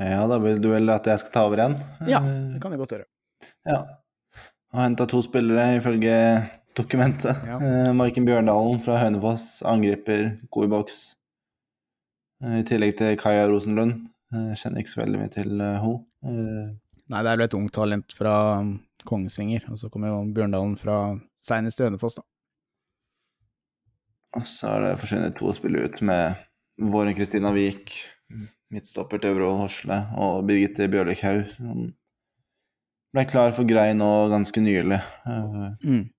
[0.01, 1.75] ja, da vil du vel at jeg skal ta over igjen?
[2.09, 3.07] Ja, Eh, det kan jeg godt gjøre.
[3.69, 3.79] Ja.
[4.73, 6.15] Har henta to spillere, ifølge
[6.79, 7.37] dokumentet.
[7.49, 7.57] Ja.
[7.61, 11.01] Eh, Maiken Bjørndalen fra Hønefoss, angriper, god i boks.
[12.45, 14.07] Eh, I tillegg til Kaja Rosenlund.
[14.33, 15.51] Eh, kjenner ikke så veldig mye til
[15.83, 15.99] hun.
[16.25, 16.79] henne.
[17.11, 20.77] Nei, det er vel et ungt talent fra um, Kongsvinger, og så kommer jo Bjørndalen
[20.79, 22.23] fra senest i Hønefoss, da.
[24.37, 26.39] Og så har det forsvunnet to spillere ut med
[26.91, 27.97] Våren Kristina Wiik,
[28.71, 31.89] midtstopper til Øvrevoll Horsle, og Birgitte Bjørlik Haug, som
[33.11, 35.01] ble klar for grei nå ganske nylig.
[35.27, 36.11] Eh, Mm.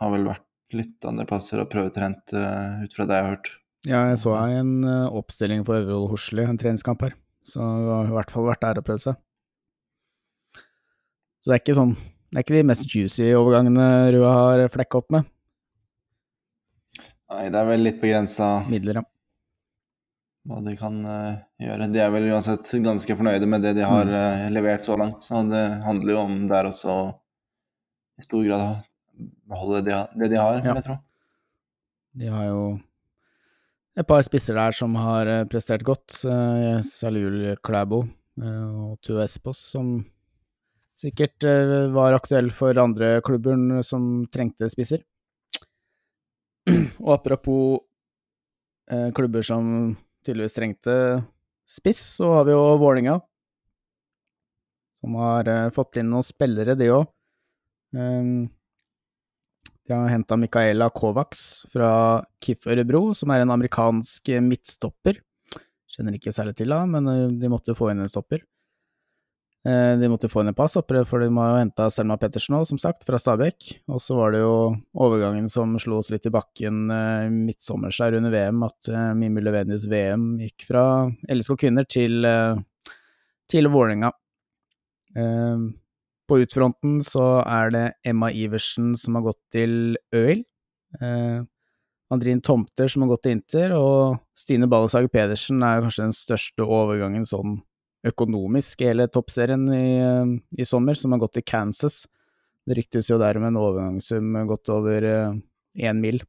[0.00, 3.50] har vel vært litt andre plasser og prøvetrent uh, ut fra det jeg har hørt.
[3.86, 7.14] Ja, jeg så en uh, oppstilling på Øvrevoll Horsle, en treningskamp her,
[7.46, 9.20] så hun har i hvert fall vært der og prøvd seg.
[11.38, 14.98] Så det er ikke sånn Det er ikke de mest juicy overgangene Rua har flekka
[15.00, 15.28] opp med.
[17.28, 19.04] Nei, det er vel litt begrensa Midler, ja.
[20.48, 21.88] hva de kan uh, gjøre.
[21.92, 25.20] De er vel uansett ganske fornøyde med det de har eh, levert så langt.
[25.20, 26.94] Så det handler jo om der også
[28.18, 30.72] i stor grad å beholde det, det de har, Ja.
[30.72, 30.96] vil jeg tro.
[32.18, 32.62] De har jo
[33.98, 36.22] et par spisser der som har eh, prestert godt.
[36.24, 38.06] Uh, Salul Klæbo
[38.38, 39.96] og Tue Espos, som
[40.94, 41.42] sikkert
[41.90, 45.02] var aktuell for andre klubber som trengte spisser.
[47.04, 47.80] Og apropos
[48.90, 50.94] eh, klubber som tydeligvis trengte
[51.68, 53.18] spiss, så har vi jo Vålinga,
[55.00, 57.08] som har eh, fått inn noen spillere, de òg.
[59.88, 65.22] De har henta Micaela Kovacs fra KIF Ørebro, som er en amerikansk midtstopper.
[65.88, 68.42] Kjenner ikke særlig til henne, men eh, de måtte jo få inn en stopper.
[69.66, 72.78] Eh, De måtte få inn pass passoppere, for de jo hente Selma Pettersen òg, som
[72.78, 73.80] sagt, fra Stabekk.
[73.90, 78.16] Og så var det jo overgangen som slo oss litt i bakken eh, midtsommers her
[78.18, 80.84] under VM, at eh, Mimmi Løvenius VM gikk fra
[81.28, 82.22] LSK kvinner til,
[83.50, 84.12] til Vålerenga.
[86.28, 90.44] På utfronten så er det Emma Iversen som har gått til Øil.
[92.12, 96.68] Andrin Tomter som har gått til Inter, og Stine Ballesager Pedersen er kanskje den største
[96.68, 97.56] overgangen sånn
[98.06, 102.06] økonomisk hele toppserien i, eh, i sommer, som har gått til Kansas.
[102.68, 105.02] Det ryktes jo der med en overgangssum godt over
[105.78, 106.22] én mil.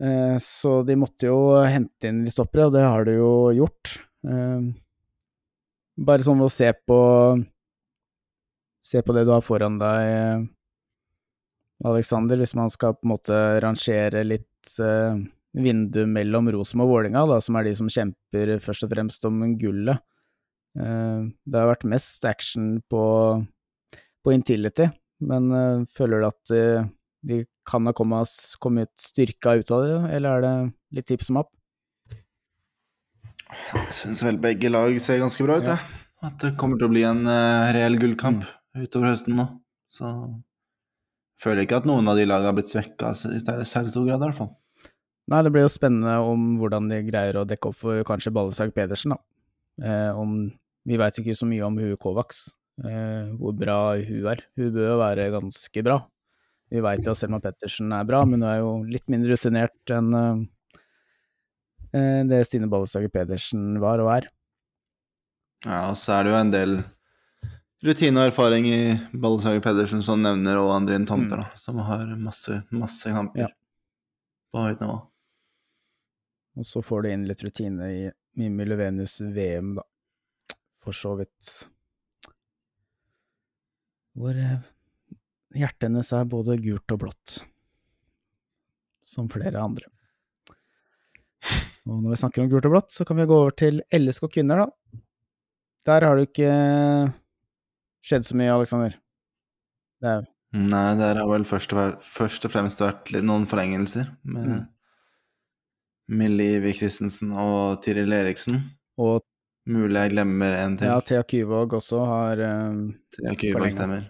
[0.00, 3.98] Eh, så de måtte jo hente inn litt stoppere, og det har de jo gjort.
[4.24, 4.70] Eh,
[6.00, 7.00] bare sånn å se på
[8.80, 10.46] Se på det du har foran deg,
[11.84, 15.20] Alexander, hvis man skal på en måte rangere litt eh,
[15.56, 19.42] vindu mellom Rosenborg og Vålinga, da, som er de som kjemper først og fremst om
[19.58, 20.02] gullet.
[20.78, 23.04] Eh, det har vært mest action på,
[24.22, 24.90] på Intility,
[25.26, 26.90] men eh, føler du at eh,
[27.26, 30.54] de kan ha kommet, kommet styrka ut av det, eller er det
[30.98, 31.50] litt tips om opp?
[33.50, 35.80] Jeg syns vel begge lag ser ganske bra ut, Ja.
[36.20, 38.42] At det kommer til å bli en uh, reell gullkamp
[38.76, 39.46] utover høsten nå.
[39.88, 40.04] Så
[41.40, 44.20] føler jeg ikke at noen av de lagene har blitt svekka i særlig stor grad,
[44.20, 44.50] i hvert fall.
[45.30, 48.72] Nei, det blir jo spennende om hvordan de greier å dekke opp for kanskje Ballesag
[48.74, 49.20] Pedersen, da.
[49.80, 50.48] Eh, om,
[50.84, 52.48] vi veit ikke så mye om hun Kovacs,
[52.84, 54.42] eh, hvor bra hun er.
[54.58, 56.00] Hun bør jo være ganske bra.
[56.70, 59.90] Vi veit jo at Selma Pettersen er bra, men hun er jo litt mindre rutinert
[59.94, 60.14] enn
[61.94, 64.28] eh, det Stine Ballesager Pedersen var og er.
[65.66, 66.76] Ja, og så er det jo en del
[67.84, 68.80] rutine og erfaring i
[69.14, 71.46] Ballesager Pedersen som nevner, og Andrin Tomter, Mm.
[71.46, 73.48] da, som har masse, masse kamper Ja.
[74.54, 75.00] på høyt nivå.
[76.60, 78.00] Og så får du inn litt rutine i
[78.36, 79.84] Mimmi Løvenius VM, da.
[80.84, 81.52] For så vidt.
[84.20, 84.58] Hvor eh,
[85.56, 87.38] hjertet hennes er både gult og blått.
[89.06, 89.88] Som flere andre.
[91.88, 94.28] Og når vi snakker om gult og blått, så kan vi gå over til LSK
[94.36, 95.00] kvinner, da.
[95.88, 96.50] Der har det ikke
[98.04, 98.98] skjedd så mye, Aleksander.
[100.04, 104.62] Er Nei, der har vel først og fremst vært noen forlengelser Men Mm.
[106.10, 108.62] Med Ivi Christensen og Tiril Eriksen.
[109.00, 109.22] Og
[109.70, 110.88] Mulig jeg glemmer en til.
[110.88, 112.78] ja, Thea Kyvåg også har eh,
[113.14, 114.06] Thea Kyvåg stemmer.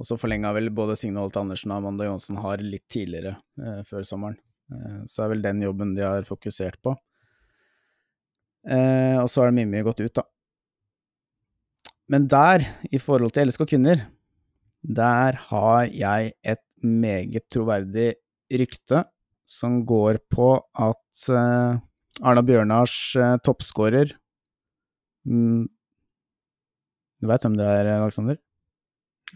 [0.00, 3.80] Og så forlenga vel både Signe Holt Andersen og Amanda Johnsen har litt tidligere eh,
[3.88, 4.36] før sommeren.
[4.72, 6.96] Eh, så er vel den jobben de har fokusert på.
[8.68, 10.26] Eh, og så har Mimmi gått ut, da.
[12.10, 14.08] Men der, i forhold til LSK kvinner,
[14.82, 18.14] der har jeg et meget troverdig
[18.50, 19.04] rykte
[19.50, 21.80] som går på at eh,
[22.20, 24.14] Arna Bjørnars eh, toppskårer
[25.28, 25.66] mm,
[27.20, 28.40] Du veit hvem det er, Aleksander?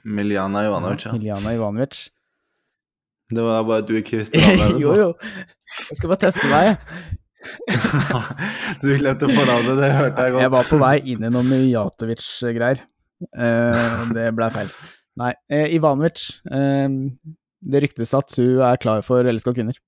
[0.05, 1.13] Miljana Ivanovic, ja.
[1.15, 2.09] Miljana Ivanovic.
[3.31, 4.81] Det var bare du ikke visste navnet.
[4.83, 5.13] jo, jo.
[5.91, 6.67] Jeg skal bare teste deg.
[8.83, 10.43] du glemte fornavnet, det hørte jeg godt.
[10.43, 12.83] Jeg var på vei inn i noe Mijatovic-greier.
[13.31, 14.73] Uh, det ble feil.
[15.21, 16.27] Nei, eh, Ivanovic.
[16.51, 16.89] Eh,
[17.65, 19.79] det ryktes at hun er klar for LSK kvinner.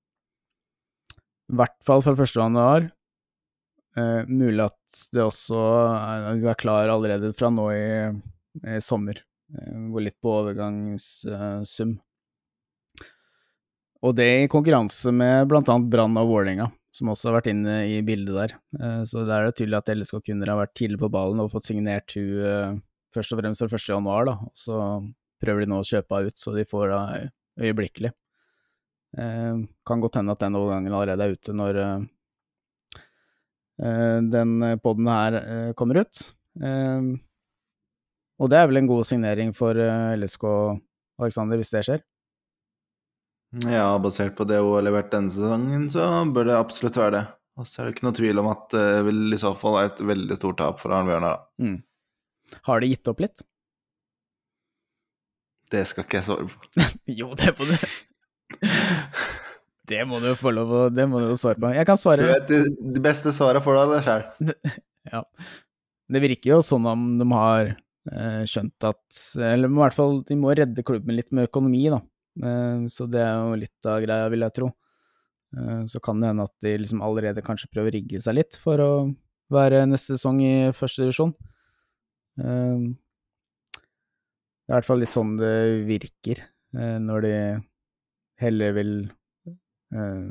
[1.47, 2.33] I hvert fall fra 1.
[2.35, 2.89] januar.
[3.97, 5.61] Eh, mulig at det også
[5.97, 7.87] er, er klar allerede fra nå i,
[8.75, 9.21] i sommer.
[9.55, 11.95] Eh, går litt på overgangssum.
[14.05, 18.01] Og det i konkurranse med annet Brann og Vålerenga, som også har vært inne i
[18.05, 18.53] bildet der.
[18.77, 21.51] Eh, Så der er det tydelig at LSK Kunder har vært tidlig på ballen og
[21.55, 22.77] fått signert hun eh,
[23.15, 23.89] først og fremst fra 1.
[23.95, 24.37] januar, da.
[24.53, 24.77] Så
[25.41, 28.13] prøver de nå å kjøpe henne ut, så de får henne øyeblikkelig.
[29.15, 32.01] Eh, Kan godt hende at den overgangen allerede er ute når eh,
[33.85, 36.25] eh, den poden her eh, kommer ut.
[36.59, 37.13] Eh,
[38.37, 40.43] Og det er vel en god signering for eh, LSK,
[41.17, 42.03] Aleksander, hvis det skjer?
[43.63, 46.03] Ja, basert på det hun har levert denne sesongen, så
[46.35, 47.23] bør det absolutt være det.
[47.57, 49.89] Og så er det ikke noe tvil om at det vil i så fall være
[49.95, 51.39] et veldig stort tap for Arne Bjørnar.
[51.39, 51.63] da.
[51.63, 52.59] Mm.
[52.67, 53.41] Har de gitt opp litt?
[55.71, 56.85] Det skal ikke jeg svare på.
[57.19, 57.73] Jo, det må du
[59.87, 61.71] Det må du få lov å Det må du jo svare på.
[61.75, 64.23] Jeg kan svare Du vet, det de beste svaret får du av deg sjøl.
[65.07, 65.21] Ja.
[66.11, 70.35] Det virker jo sånn om de har eh, skjønt at Eller i hvert fall, de
[70.35, 72.01] må redde klubben litt med økonomi, da.
[72.43, 74.67] Eh, så det er jo litt av greia, vil jeg tro.
[75.55, 78.59] Eh, så kan det hende at de liksom allerede kanskje prøver å rigge seg litt
[78.59, 78.91] for å
[79.55, 81.31] være neste sesong i første divisjon.
[82.35, 82.83] Det er
[84.67, 85.55] i hvert fall litt sånn det
[85.87, 86.43] virker,
[86.75, 87.35] når de
[88.41, 88.91] heller vil
[89.93, 90.27] eh,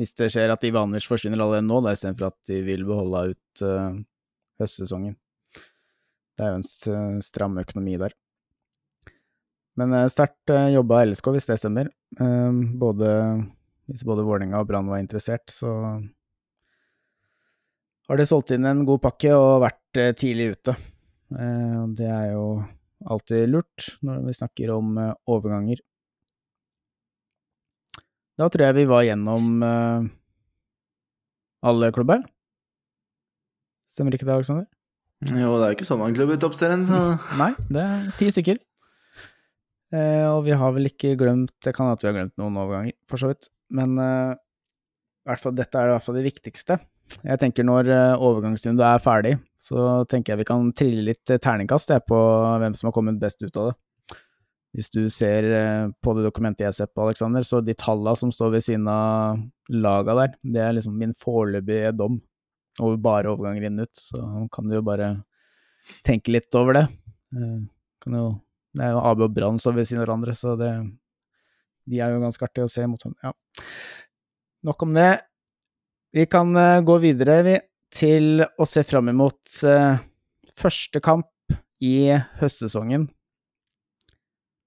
[0.00, 3.62] Hvis det skjer at Ivanovic forsvinner allerede nå, da, istedenfor at de vil beholde ut
[3.66, 3.98] eh,
[4.62, 5.16] høstsesongen.
[6.38, 8.14] Det er jo en stram økonomi der.
[9.80, 11.90] Men eh, sterkt eh, jobba LSK, hvis det stemmer.
[12.16, 13.10] Eh, Både,
[13.90, 15.74] hvis både Vålerenga og Brann var interessert, så
[18.08, 20.74] har de solgt inn en god pakke og vært eh, tidlig ute.
[21.36, 22.46] Eh, Det er jo
[23.10, 25.80] alltid lurt når vi snakker om eh, overganger.
[28.40, 30.06] Da tror jeg vi var gjennom uh,
[31.60, 32.22] alle klubber.
[33.90, 34.68] Stemmer ikke det, Aleksander?
[35.28, 37.00] Jo, det er jo ikke så mange klubber i toppserien, så
[37.42, 38.60] Nei, det er ti stykker.
[39.90, 42.94] Eh, og vi har vel ikke glemt Det kan at vi har glemt noen overganger,
[43.10, 43.50] for så vidt.
[43.74, 44.38] Men eh,
[45.42, 46.78] fall, dette er i hvert fall det viktigste.
[47.26, 51.42] Jeg tenker når eh, overgangsvinduet er ferdig, så tenker jeg vi kan trille litt eh,
[51.42, 52.20] terningkast jeg, på
[52.62, 53.76] hvem som har kommet best ut av det.
[54.76, 58.30] Hvis du ser eh, på det dokumentet jeg ser på, Aleksander, så de tallene som
[58.34, 62.20] står ved siden av laga der, det er liksom min foreløpige dom
[62.80, 63.90] over bare overganger inn ut.
[63.98, 64.22] Så
[64.54, 65.10] kan du jo bare
[66.06, 66.84] tenke litt over det.
[67.34, 67.58] Eh,
[68.14, 68.28] jo,
[68.78, 70.70] det er jo AB og Brann står ved siden av hverandre, så det,
[71.90, 73.32] de er jo ganske artige å se mot hverandre.
[73.32, 73.66] Ja.
[74.70, 75.10] Nok om det.
[76.14, 77.58] Vi kan eh, gå videre vi,
[77.90, 79.64] til å se fram imot
[80.54, 83.08] første kamp i høstsesongen.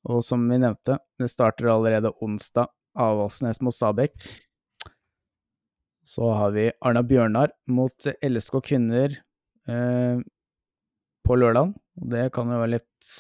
[0.09, 4.17] Og som vi nevnte, det starter allerede onsdag, Avaldsnes mot Stabæk.
[6.03, 9.15] Så har vi Arna Bjørnar mot LSK kvinner
[9.71, 10.19] eh,
[11.23, 11.71] på lørdag.
[11.95, 13.13] Det kan jo være litt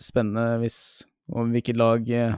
[0.00, 0.78] spennende hvis
[1.34, 2.36] om hvilket lag eh,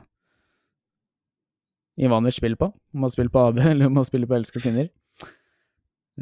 [1.98, 2.70] Ivanic spiller på.
[2.94, 4.88] Om han spiller på AB eller om han spiller på Elsker kvinner.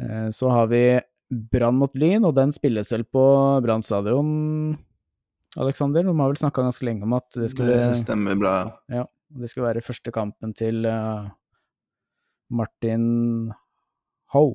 [0.01, 3.23] Eh, så har vi Brann mot Lyn, og den spilles vel på
[3.63, 4.77] Brann stadion,
[5.57, 6.05] Aleksander?
[6.05, 8.55] De har vel snakka ganske lenge om at det skulle Det stemmer bra.
[8.93, 9.05] ja,
[9.41, 11.29] det skulle være første kampen til uh,
[12.49, 13.51] Martin
[14.33, 14.45] Ho.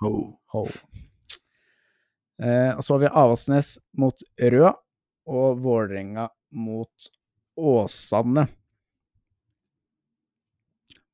[0.00, 0.12] Ho.
[0.54, 0.64] Ho.
[2.36, 4.74] Uh, og så har vi Avaldsnes mot Røa
[5.26, 7.10] og Vålerenga mot
[7.56, 8.46] Åsane.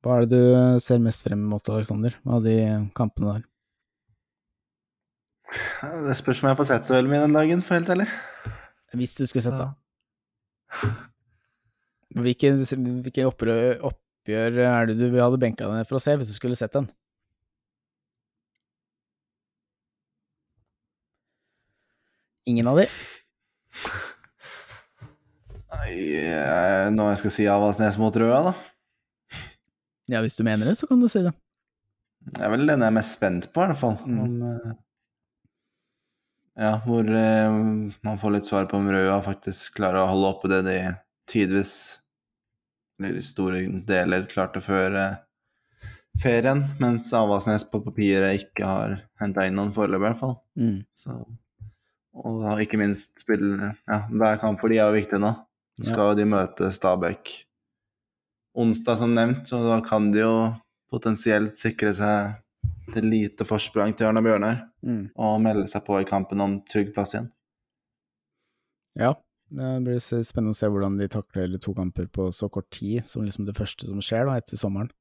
[0.03, 2.57] Hva er det du ser mest frem mot, Aleksander, av de
[2.95, 3.45] kampene der?
[6.09, 8.09] Det spørs om jeg får sett så veldig mye den dagen, for helt ærlig.
[8.93, 9.73] Hvis du skulle sett, da.
[12.13, 16.29] Hvilke, hvilke opprør, oppgjør er det du hadde benka deg ned for å se, hvis
[16.29, 16.85] du skulle sett den?
[22.45, 22.85] Ingen av de?
[25.73, 28.53] Nå det noe jeg skal si Avaldsnes mot Røa, da?
[30.11, 31.31] Ja, hvis du mener det, så kan du si det.
[32.23, 33.95] Det er vel den jeg er mest spent på, i hvert fall.
[34.05, 34.19] Mm.
[34.23, 34.75] Om, eh,
[36.59, 37.51] ja, hvor eh,
[38.05, 40.79] man får litt svar på om Røa faktisk klarer å holde oppe det de
[41.29, 41.75] tidvis,
[42.99, 45.15] eller i store deler, klarte før eh,
[46.21, 50.35] ferien, mens Avaldsnes på papiret ikke har henta inn noen foreløpig, i hvert fall.
[50.59, 50.77] Mm.
[50.93, 51.17] Så,
[52.21, 55.33] og ikke minst spiller ja, hver kamp for de er jo viktig nå.
[55.81, 57.33] Nå skal jo de møte Stabæk
[58.53, 60.35] onsdag, som nevnt, så da kan de jo
[60.93, 62.35] potensielt sikre seg
[62.93, 65.11] et lite forsprang til Arna Bjørnar Mm.
[65.15, 67.29] og melde seg på i kampen om trygg plass igjen.
[68.99, 69.13] Ja,
[69.49, 73.23] det blir spennende å se hvordan de takler to kamper på så kort tid, som
[73.23, 74.91] liksom det første som skjer da, etter sommeren.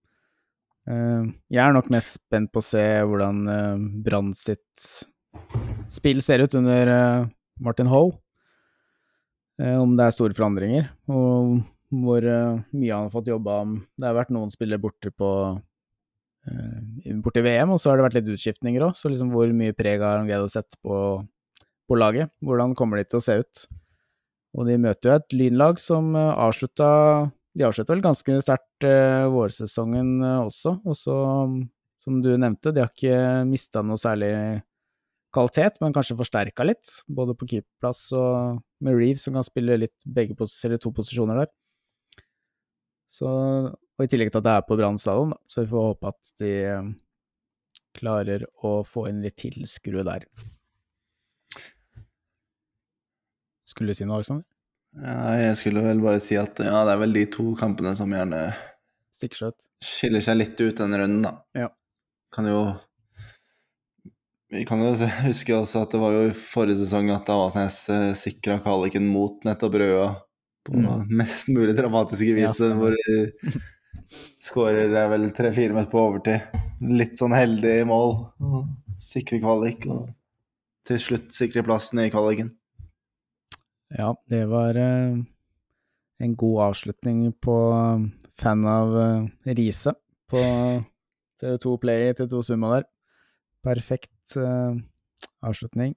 [0.86, 5.06] Eh, jeg er nok mest spent på å se hvordan uh, Brann sitt
[5.92, 7.28] spill ser ut under eh,
[7.60, 8.16] Martin Hoe.
[9.60, 11.60] Eh, om det er store forandringer, og
[11.92, 13.76] hvor eh, mye han har fått jobba om.
[13.96, 15.28] Det har vært noen spillere borte på
[16.48, 19.52] eh, borte i VM, og så har det vært litt utskiftninger òg, så liksom hvor
[19.56, 20.96] mye preg har å sette på,
[21.88, 22.32] på laget?
[22.44, 23.66] Hvordan kommer de til å se ut?
[24.52, 26.88] Og de møter jo et lynlag som uh, avslutta
[27.56, 31.16] De avslutta vel ganske sterkt uh, vårsesongen eh, også, og så,
[32.04, 34.32] som du nevnte, de har ikke mista noe særlig
[35.32, 39.96] kvalitet, men kanskje forsterka litt, både på keeperplass og med Reeve, som kan spille litt
[40.04, 41.52] begge pos to posisjoner der.
[43.12, 43.28] Så,
[44.02, 46.32] og i tillegg til at det er på Brann stadion, så vi får håpe at
[46.42, 46.90] de eh,
[48.00, 50.26] klarer å få inn litt tilskuere der.
[53.68, 54.44] Skulle du si noe, Alexander?
[54.98, 58.10] Ja, jeg skulle vel bare si at ja, det er vel de to kampene som
[58.12, 58.40] gjerne
[59.16, 59.56] Stikkskjøt.
[59.84, 61.32] skiller seg litt ut denne runden, da.
[61.56, 61.68] Ja.
[62.34, 62.58] Kan jo
[64.52, 64.90] Vi kan jo
[65.28, 69.40] huske også at det var jo i forrige sesong at Avaldsnes eh, sikra kvaliken mot
[69.48, 70.10] nettopp Røa
[70.62, 71.08] på Mm.
[71.18, 73.14] mest mulig dramatiske vis, Ja, hvor de
[74.42, 76.58] skårer er vel tre-fire minutter på overtid.
[76.82, 78.16] Litt sånn heldig i mål.
[79.00, 80.10] Sikre kvalik, og
[80.88, 82.50] til slutt sikre plassen i kvaliken.
[83.92, 85.18] Ja, det var eh,
[86.24, 88.06] en god avslutning på eh,
[88.40, 89.92] fan av eh, Riise
[90.32, 90.40] på
[91.42, 92.88] TV2 Play, TV2 Summa der.
[93.62, 94.34] Perfekt
[95.44, 95.92] avslutning.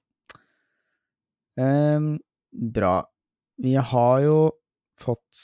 [2.76, 2.94] Bra.
[3.64, 4.38] Vi har jo
[5.02, 5.40] fått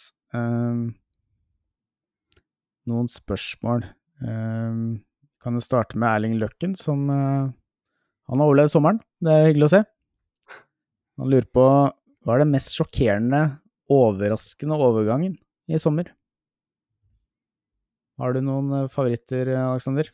[2.92, 3.86] noen spørsmål.
[4.22, 5.02] Um,
[5.42, 7.50] kan jo starte med Erling Løkken, som uh,
[8.30, 9.02] Han har overlevd sommeren.
[9.24, 9.82] Det er hyggelig å se.
[11.22, 11.66] Han lurer på
[12.22, 13.42] hva er det mest sjokkerende,
[13.92, 15.36] overraskende overgangen
[15.68, 16.12] i sommer?
[18.22, 20.12] Har du noen eh, favoritter, Aleksander?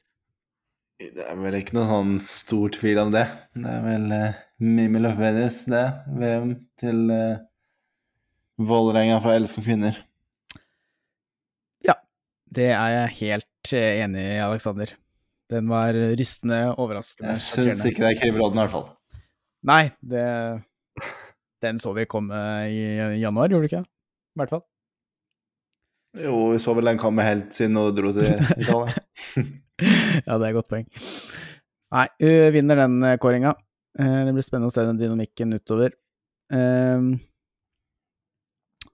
[0.98, 3.26] Det er vel ikke noen sånn stor tvil om det.
[3.54, 5.84] Det er vel uh, Mimmi Løfvenius, det.
[6.18, 7.44] VM til uh,
[8.58, 10.00] Vålerenga fra LSK kvinner.
[12.54, 14.94] Det er jeg helt eh, enig i, Aleksander.
[15.52, 17.34] Den var rystende, overraskende.
[17.36, 18.88] Jeg syns ikke det er Kriv i hvert fall.
[19.68, 20.24] Nei, det
[21.64, 22.38] Den så vi komme
[22.70, 22.82] i
[23.22, 23.84] januar, gjorde du ikke?
[23.84, 24.64] I hvert fall.
[26.18, 28.28] Jo, vi så vel den komme helt siden hun dro til
[28.64, 28.94] Italia.
[29.38, 30.86] ja, det er et godt poeng.
[31.96, 33.56] Nei, hun vinner den eh, kåringa.
[34.00, 35.96] Eh, Det blir spennende å se den dynamikken utover.
[36.54, 37.16] Ehm,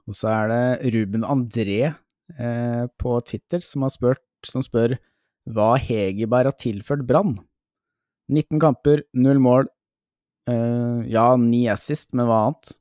[0.08, 1.94] og så er det Ruben André
[2.38, 4.98] eh, på Twitter som spurt, som spør
[5.54, 7.36] hva Hegerberg har tilført Brann.
[8.32, 9.68] 19 kamper, null mål.
[10.50, 12.74] Eh, ja, ni assist, men hva annet?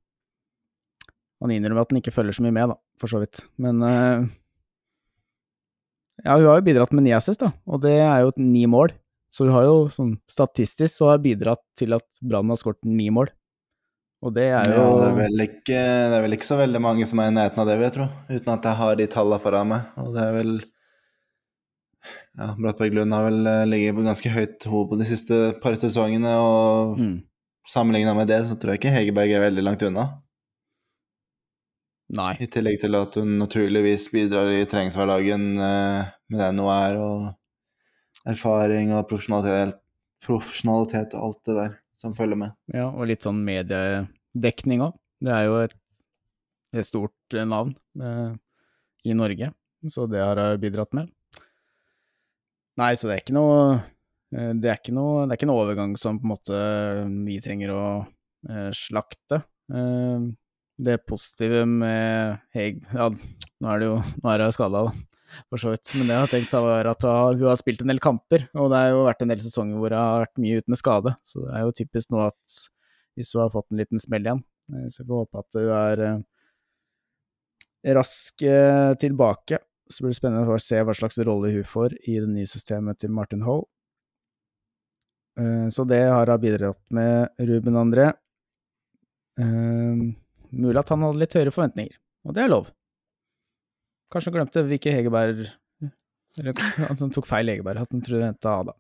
[1.43, 3.43] Han innrømmer at han ikke følger så mye med, da, for så vidt.
[3.63, 4.31] Men eh,
[6.23, 8.95] ja, hun har jo bidratt med ni assist, da, og det er jo ni mål.
[9.33, 13.09] Så hun har jo sånn statistisk så har bidratt til at Brann har skåret ni
[13.15, 13.33] mål.
[14.23, 17.07] Og det er jo Ja, det, er ikke, det er vel ikke så veldig mange
[17.11, 18.07] som er i nærheten av det, vil jeg tro.
[18.31, 19.89] Uten at jeg har de tallene foran meg.
[19.99, 20.53] Og det er vel
[22.39, 25.75] Ja, Brattberg Lund har vel eh, ligget på ganske høyt hoved på de siste par
[25.77, 27.17] sesongene, og mm,
[27.69, 30.07] sammenligna med det, så tror jeg ikke Hegerberg er veldig langt unna.
[32.17, 32.33] Nei.
[32.41, 38.33] I tillegg til at hun naturligvis bidrar i treningshverdagen eh, med den hun er, og
[38.33, 39.77] erfaring og profesjonalitet,
[40.25, 42.57] profesjonalitet og alt det der som følger med.
[42.75, 44.99] Ja, og litt sånn mediedekning òg.
[45.23, 45.75] Det er jo et,
[46.75, 48.35] et stort eh, navn eh,
[49.07, 49.53] i Norge,
[49.91, 51.11] så det har jeg bidratt med.
[52.81, 53.57] Nei, så det er ikke noe
[54.33, 56.61] eh, det er ikke noe, det er ikke noe overgang som på en måte
[57.29, 57.85] vi trenger å
[58.49, 59.43] eh, slakte.
[59.73, 60.31] Eh,
[60.83, 64.87] det positive med Heg Ja, nå er det jo nå skada,
[65.49, 65.95] for så vidt.
[65.97, 68.81] Men det jeg har tenkt var at hun har spilt en del kamper, og det
[68.83, 71.15] har jo vært en del sesonger hvor hun har vært mye ute med skade.
[71.27, 72.63] Så det er jo typisk nå at
[73.17, 75.75] hvis hun har fått en liten smell igjen, eh, så vi får håpe at hun
[75.77, 79.61] er eh, rask eh, tilbake.
[79.93, 83.03] Så blir det spennende å se hva slags rolle hun får i det nye systemet
[83.03, 83.67] til Martin Hoe.
[85.73, 88.11] Så det har hun bidratt med Ruben André.
[89.41, 91.97] Mulig at han hadde litt høyere forventninger,
[92.29, 92.69] og det er lov.
[94.13, 95.47] Kanskje han glemte hvilke Hegerberg
[96.41, 96.57] Eller
[96.89, 98.77] at han tok feil Hegerberg, at han trodde han henta Ada.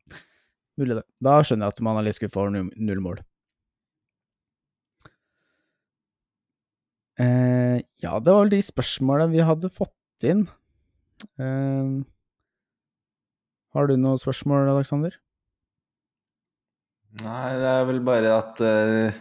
[0.81, 1.05] Mulig det.
[1.21, 3.21] Da skjønner jeg at man er litt skuffa over null mål.
[7.21, 10.47] Eh, ja, det var vel de spørsmåla vi hadde fått inn.
[11.37, 11.93] Eh,
[13.77, 15.19] har du noen spørsmål, Aleksander?
[17.21, 19.19] Nei, det er vel bare at eh,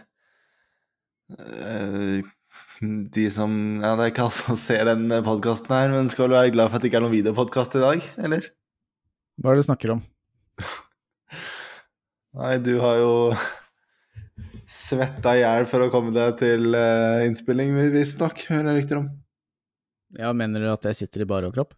[1.36, 2.30] eh,
[2.82, 3.52] de som
[3.82, 6.70] Ja, det er ikke alle som ser den podkasten her, men skal du være glad
[6.70, 8.48] for at det ikke er noen videopodkast i dag, eller?
[9.38, 10.00] Hva er det du snakker om?
[12.42, 13.12] Nei, du har jo
[14.72, 19.08] svetta i hjel for å komme deg til uh, innspilling, visstnok, hører jeg rykter om.
[20.18, 21.76] Ja, mener du at jeg sitter i bare overkropp?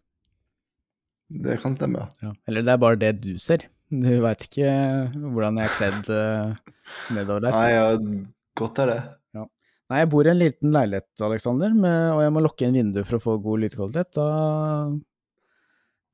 [1.44, 2.30] Det kan stemme, ja.
[2.30, 2.32] Ja.
[2.50, 3.66] Eller det er bare det du ser.
[3.90, 4.70] Du veit ikke
[5.12, 6.72] hvordan jeg er kledd uh,
[7.14, 7.58] nedover der.
[7.58, 8.98] Nei, ja, godt er det.
[9.92, 11.74] Nei, jeg bor i en liten leilighet, Aleksander,
[12.14, 14.16] og jeg må lukke inn vinduet for å få god lydkvalitet.
[14.16, 14.28] Da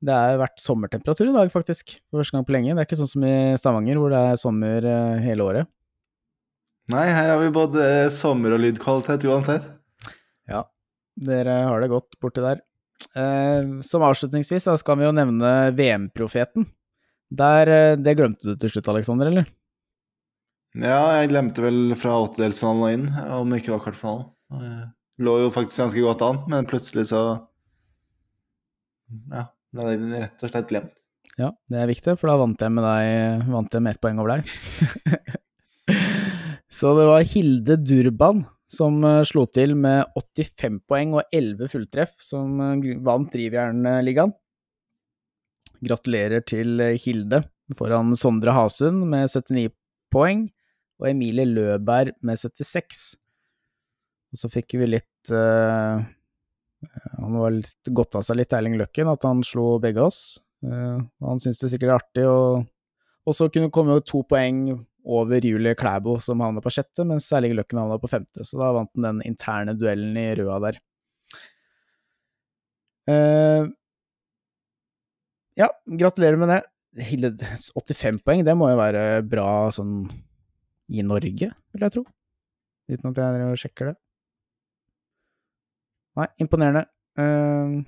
[0.01, 1.93] Det har vært sommertemperatur i dag, faktisk.
[2.09, 2.73] For første gang på lenge.
[2.73, 5.69] Det er ikke sånn som i Stavanger, hvor det er sommer eh, hele året.
[6.91, 9.69] Nei, her har vi både sommer- og lydkvalitet uansett.
[10.49, 10.63] Ja,
[11.21, 12.63] dere har det godt borti der.
[13.15, 16.65] Eh, som avslutningsvis så skal vi jo nevne VM-profeten.
[17.31, 19.45] Eh, Det glemte du til slutt, Aleksander, eller?
[20.77, 23.07] Ja, jeg glemte vel fra åttedelsfinalen og inn,
[23.41, 24.29] om det ikke var kvartfinalen.
[24.61, 27.21] Jeg lå jo faktisk ganske godt an, men plutselig så
[29.31, 30.95] Ja, ble det rett og slett glemt.
[31.39, 34.19] Ja, det er viktig, for da vant jeg med deg Vant jeg med ett poeng
[34.19, 34.41] over deg.
[36.71, 42.15] Så det var Hilde Durban som eh, slo til med 85 poeng og 11 fulltreff,
[42.23, 44.31] som eh, vant Drivjernligaen.
[45.83, 47.43] Gratulerer til eh, Hilde
[47.77, 49.69] foran Sondre Hasund med 79
[50.11, 50.45] poeng,
[51.01, 53.01] og Emilie Løberg med 76.
[54.31, 55.97] Og så fikk vi litt uh,
[57.17, 60.39] Han var litt godt av seg litt, Erling Løkken, at han slo begge oss.
[60.63, 62.69] Uh, han syntes det sikkert er artig, og,
[63.25, 64.63] og så kunne det komme to poeng
[65.01, 68.71] over Julie Klæbo, som havna på sjette, mens Erling Løkken havna på femte, så da
[68.77, 70.81] vant han den interne duellen i røda der.
[73.09, 73.71] Uh,
[75.57, 76.61] ja, gratulerer med det.
[77.01, 80.05] Hilde, 85 poeng, det må jo være bra sånn
[80.91, 82.03] i Norge, vil jeg tro.
[82.91, 83.95] Uten at jeg sjekker det.
[86.19, 86.83] Nei, imponerende.
[87.19, 87.79] Uh,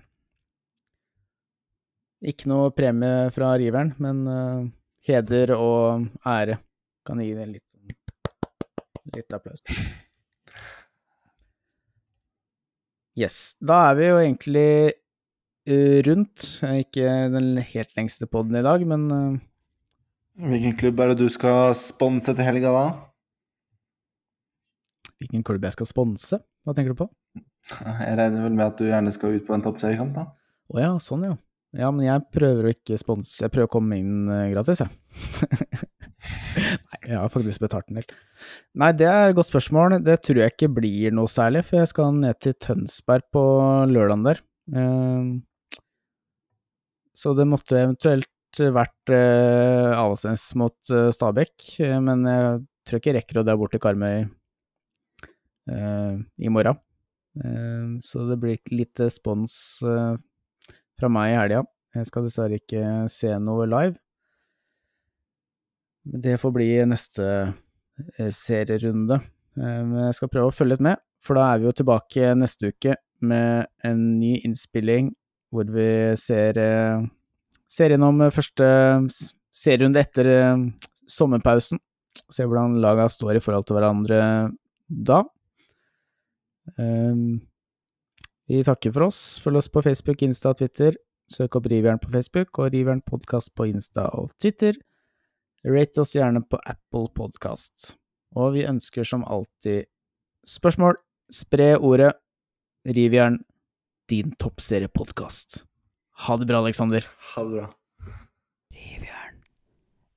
[2.23, 4.63] ikke noe premie fra riveren, men uh,
[5.07, 6.61] heder og ære.
[7.03, 7.97] Kan gi det litt,
[9.11, 9.63] litt applaus.
[13.13, 13.55] Yes.
[13.61, 14.69] Da er vi jo egentlig
[15.69, 16.45] eh, rundt.
[16.65, 19.41] Ikke den helt lengste poden i dag, men eh,
[20.33, 22.85] Hvilken klubb er det du skal sponse til helga, da?
[25.23, 26.37] hvilken klubb jeg skal sponse?
[26.67, 27.05] Hva tenker du på?
[27.71, 30.25] Jeg regner vel med at du gjerne skal ut på en toppseriekamp, da?
[30.73, 31.37] Å ja, sånn ja.
[31.73, 34.91] Ja, men jeg prøver å ikke sponse, jeg prøver å komme inn eh, gratis, jeg.
[36.91, 38.11] Nei, jeg har faktisk betalt en del.
[38.83, 39.95] Nei, det er et godt spørsmål.
[40.05, 43.45] Det tror jeg ikke blir noe særlig, for jeg skal ned til Tønsberg på
[43.89, 44.43] lørdagen der.
[44.75, 45.31] Eh,
[47.23, 48.29] Så det måtte eventuelt
[48.59, 53.55] vært eh, Avaldsnes mot eh, Stabæk, eh, men jeg tror ikke jeg rekker å dra
[53.57, 54.25] bort til Karmøy
[55.71, 56.77] eh, i morgen.
[57.39, 59.55] Eh, Så det blir litt spons
[59.87, 60.15] eh,
[60.99, 61.63] fra meg i helga.
[61.93, 62.83] Jeg skal dessverre ikke
[63.13, 63.97] se noe live.
[66.03, 67.25] Det får bli neste
[68.19, 69.21] eh, serierunde.
[69.57, 72.33] Eh, Men jeg skal prøve å følge litt med, for da er vi jo tilbake
[72.35, 75.13] neste uke med en ny innspilling
[75.53, 75.85] hvor vi
[76.19, 77.03] ser, eh,
[77.73, 78.67] ser gjennom eh, første
[79.09, 80.65] s- serierunde etter eh,
[81.09, 81.81] sommerpausen.
[82.29, 84.19] Se hvordan laga står i forhold til hverandre
[84.89, 85.23] da.
[86.77, 87.41] Um,
[88.47, 89.19] vi takker for oss.
[89.43, 90.95] Følg oss på Facebook, Insta og Twitter.
[91.31, 94.77] Søk opp Rivjern på Facebook og Rivjern podkast på Insta og Twitter.
[95.65, 97.93] Rate oss gjerne på Apple Podkast.
[98.35, 99.87] Og vi ønsker som alltid
[100.47, 100.99] spørsmål.
[101.33, 102.11] Spre ordet.
[102.85, 103.39] Rivjern,
[104.11, 105.61] din toppseriepodkast.
[106.13, 107.07] Ha det bra, Aleksander.
[107.35, 107.73] Ha det bra.
[108.73, 109.43] Rivjern,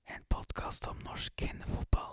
[0.06, 2.12] en podkast om norsk kvinnefotball.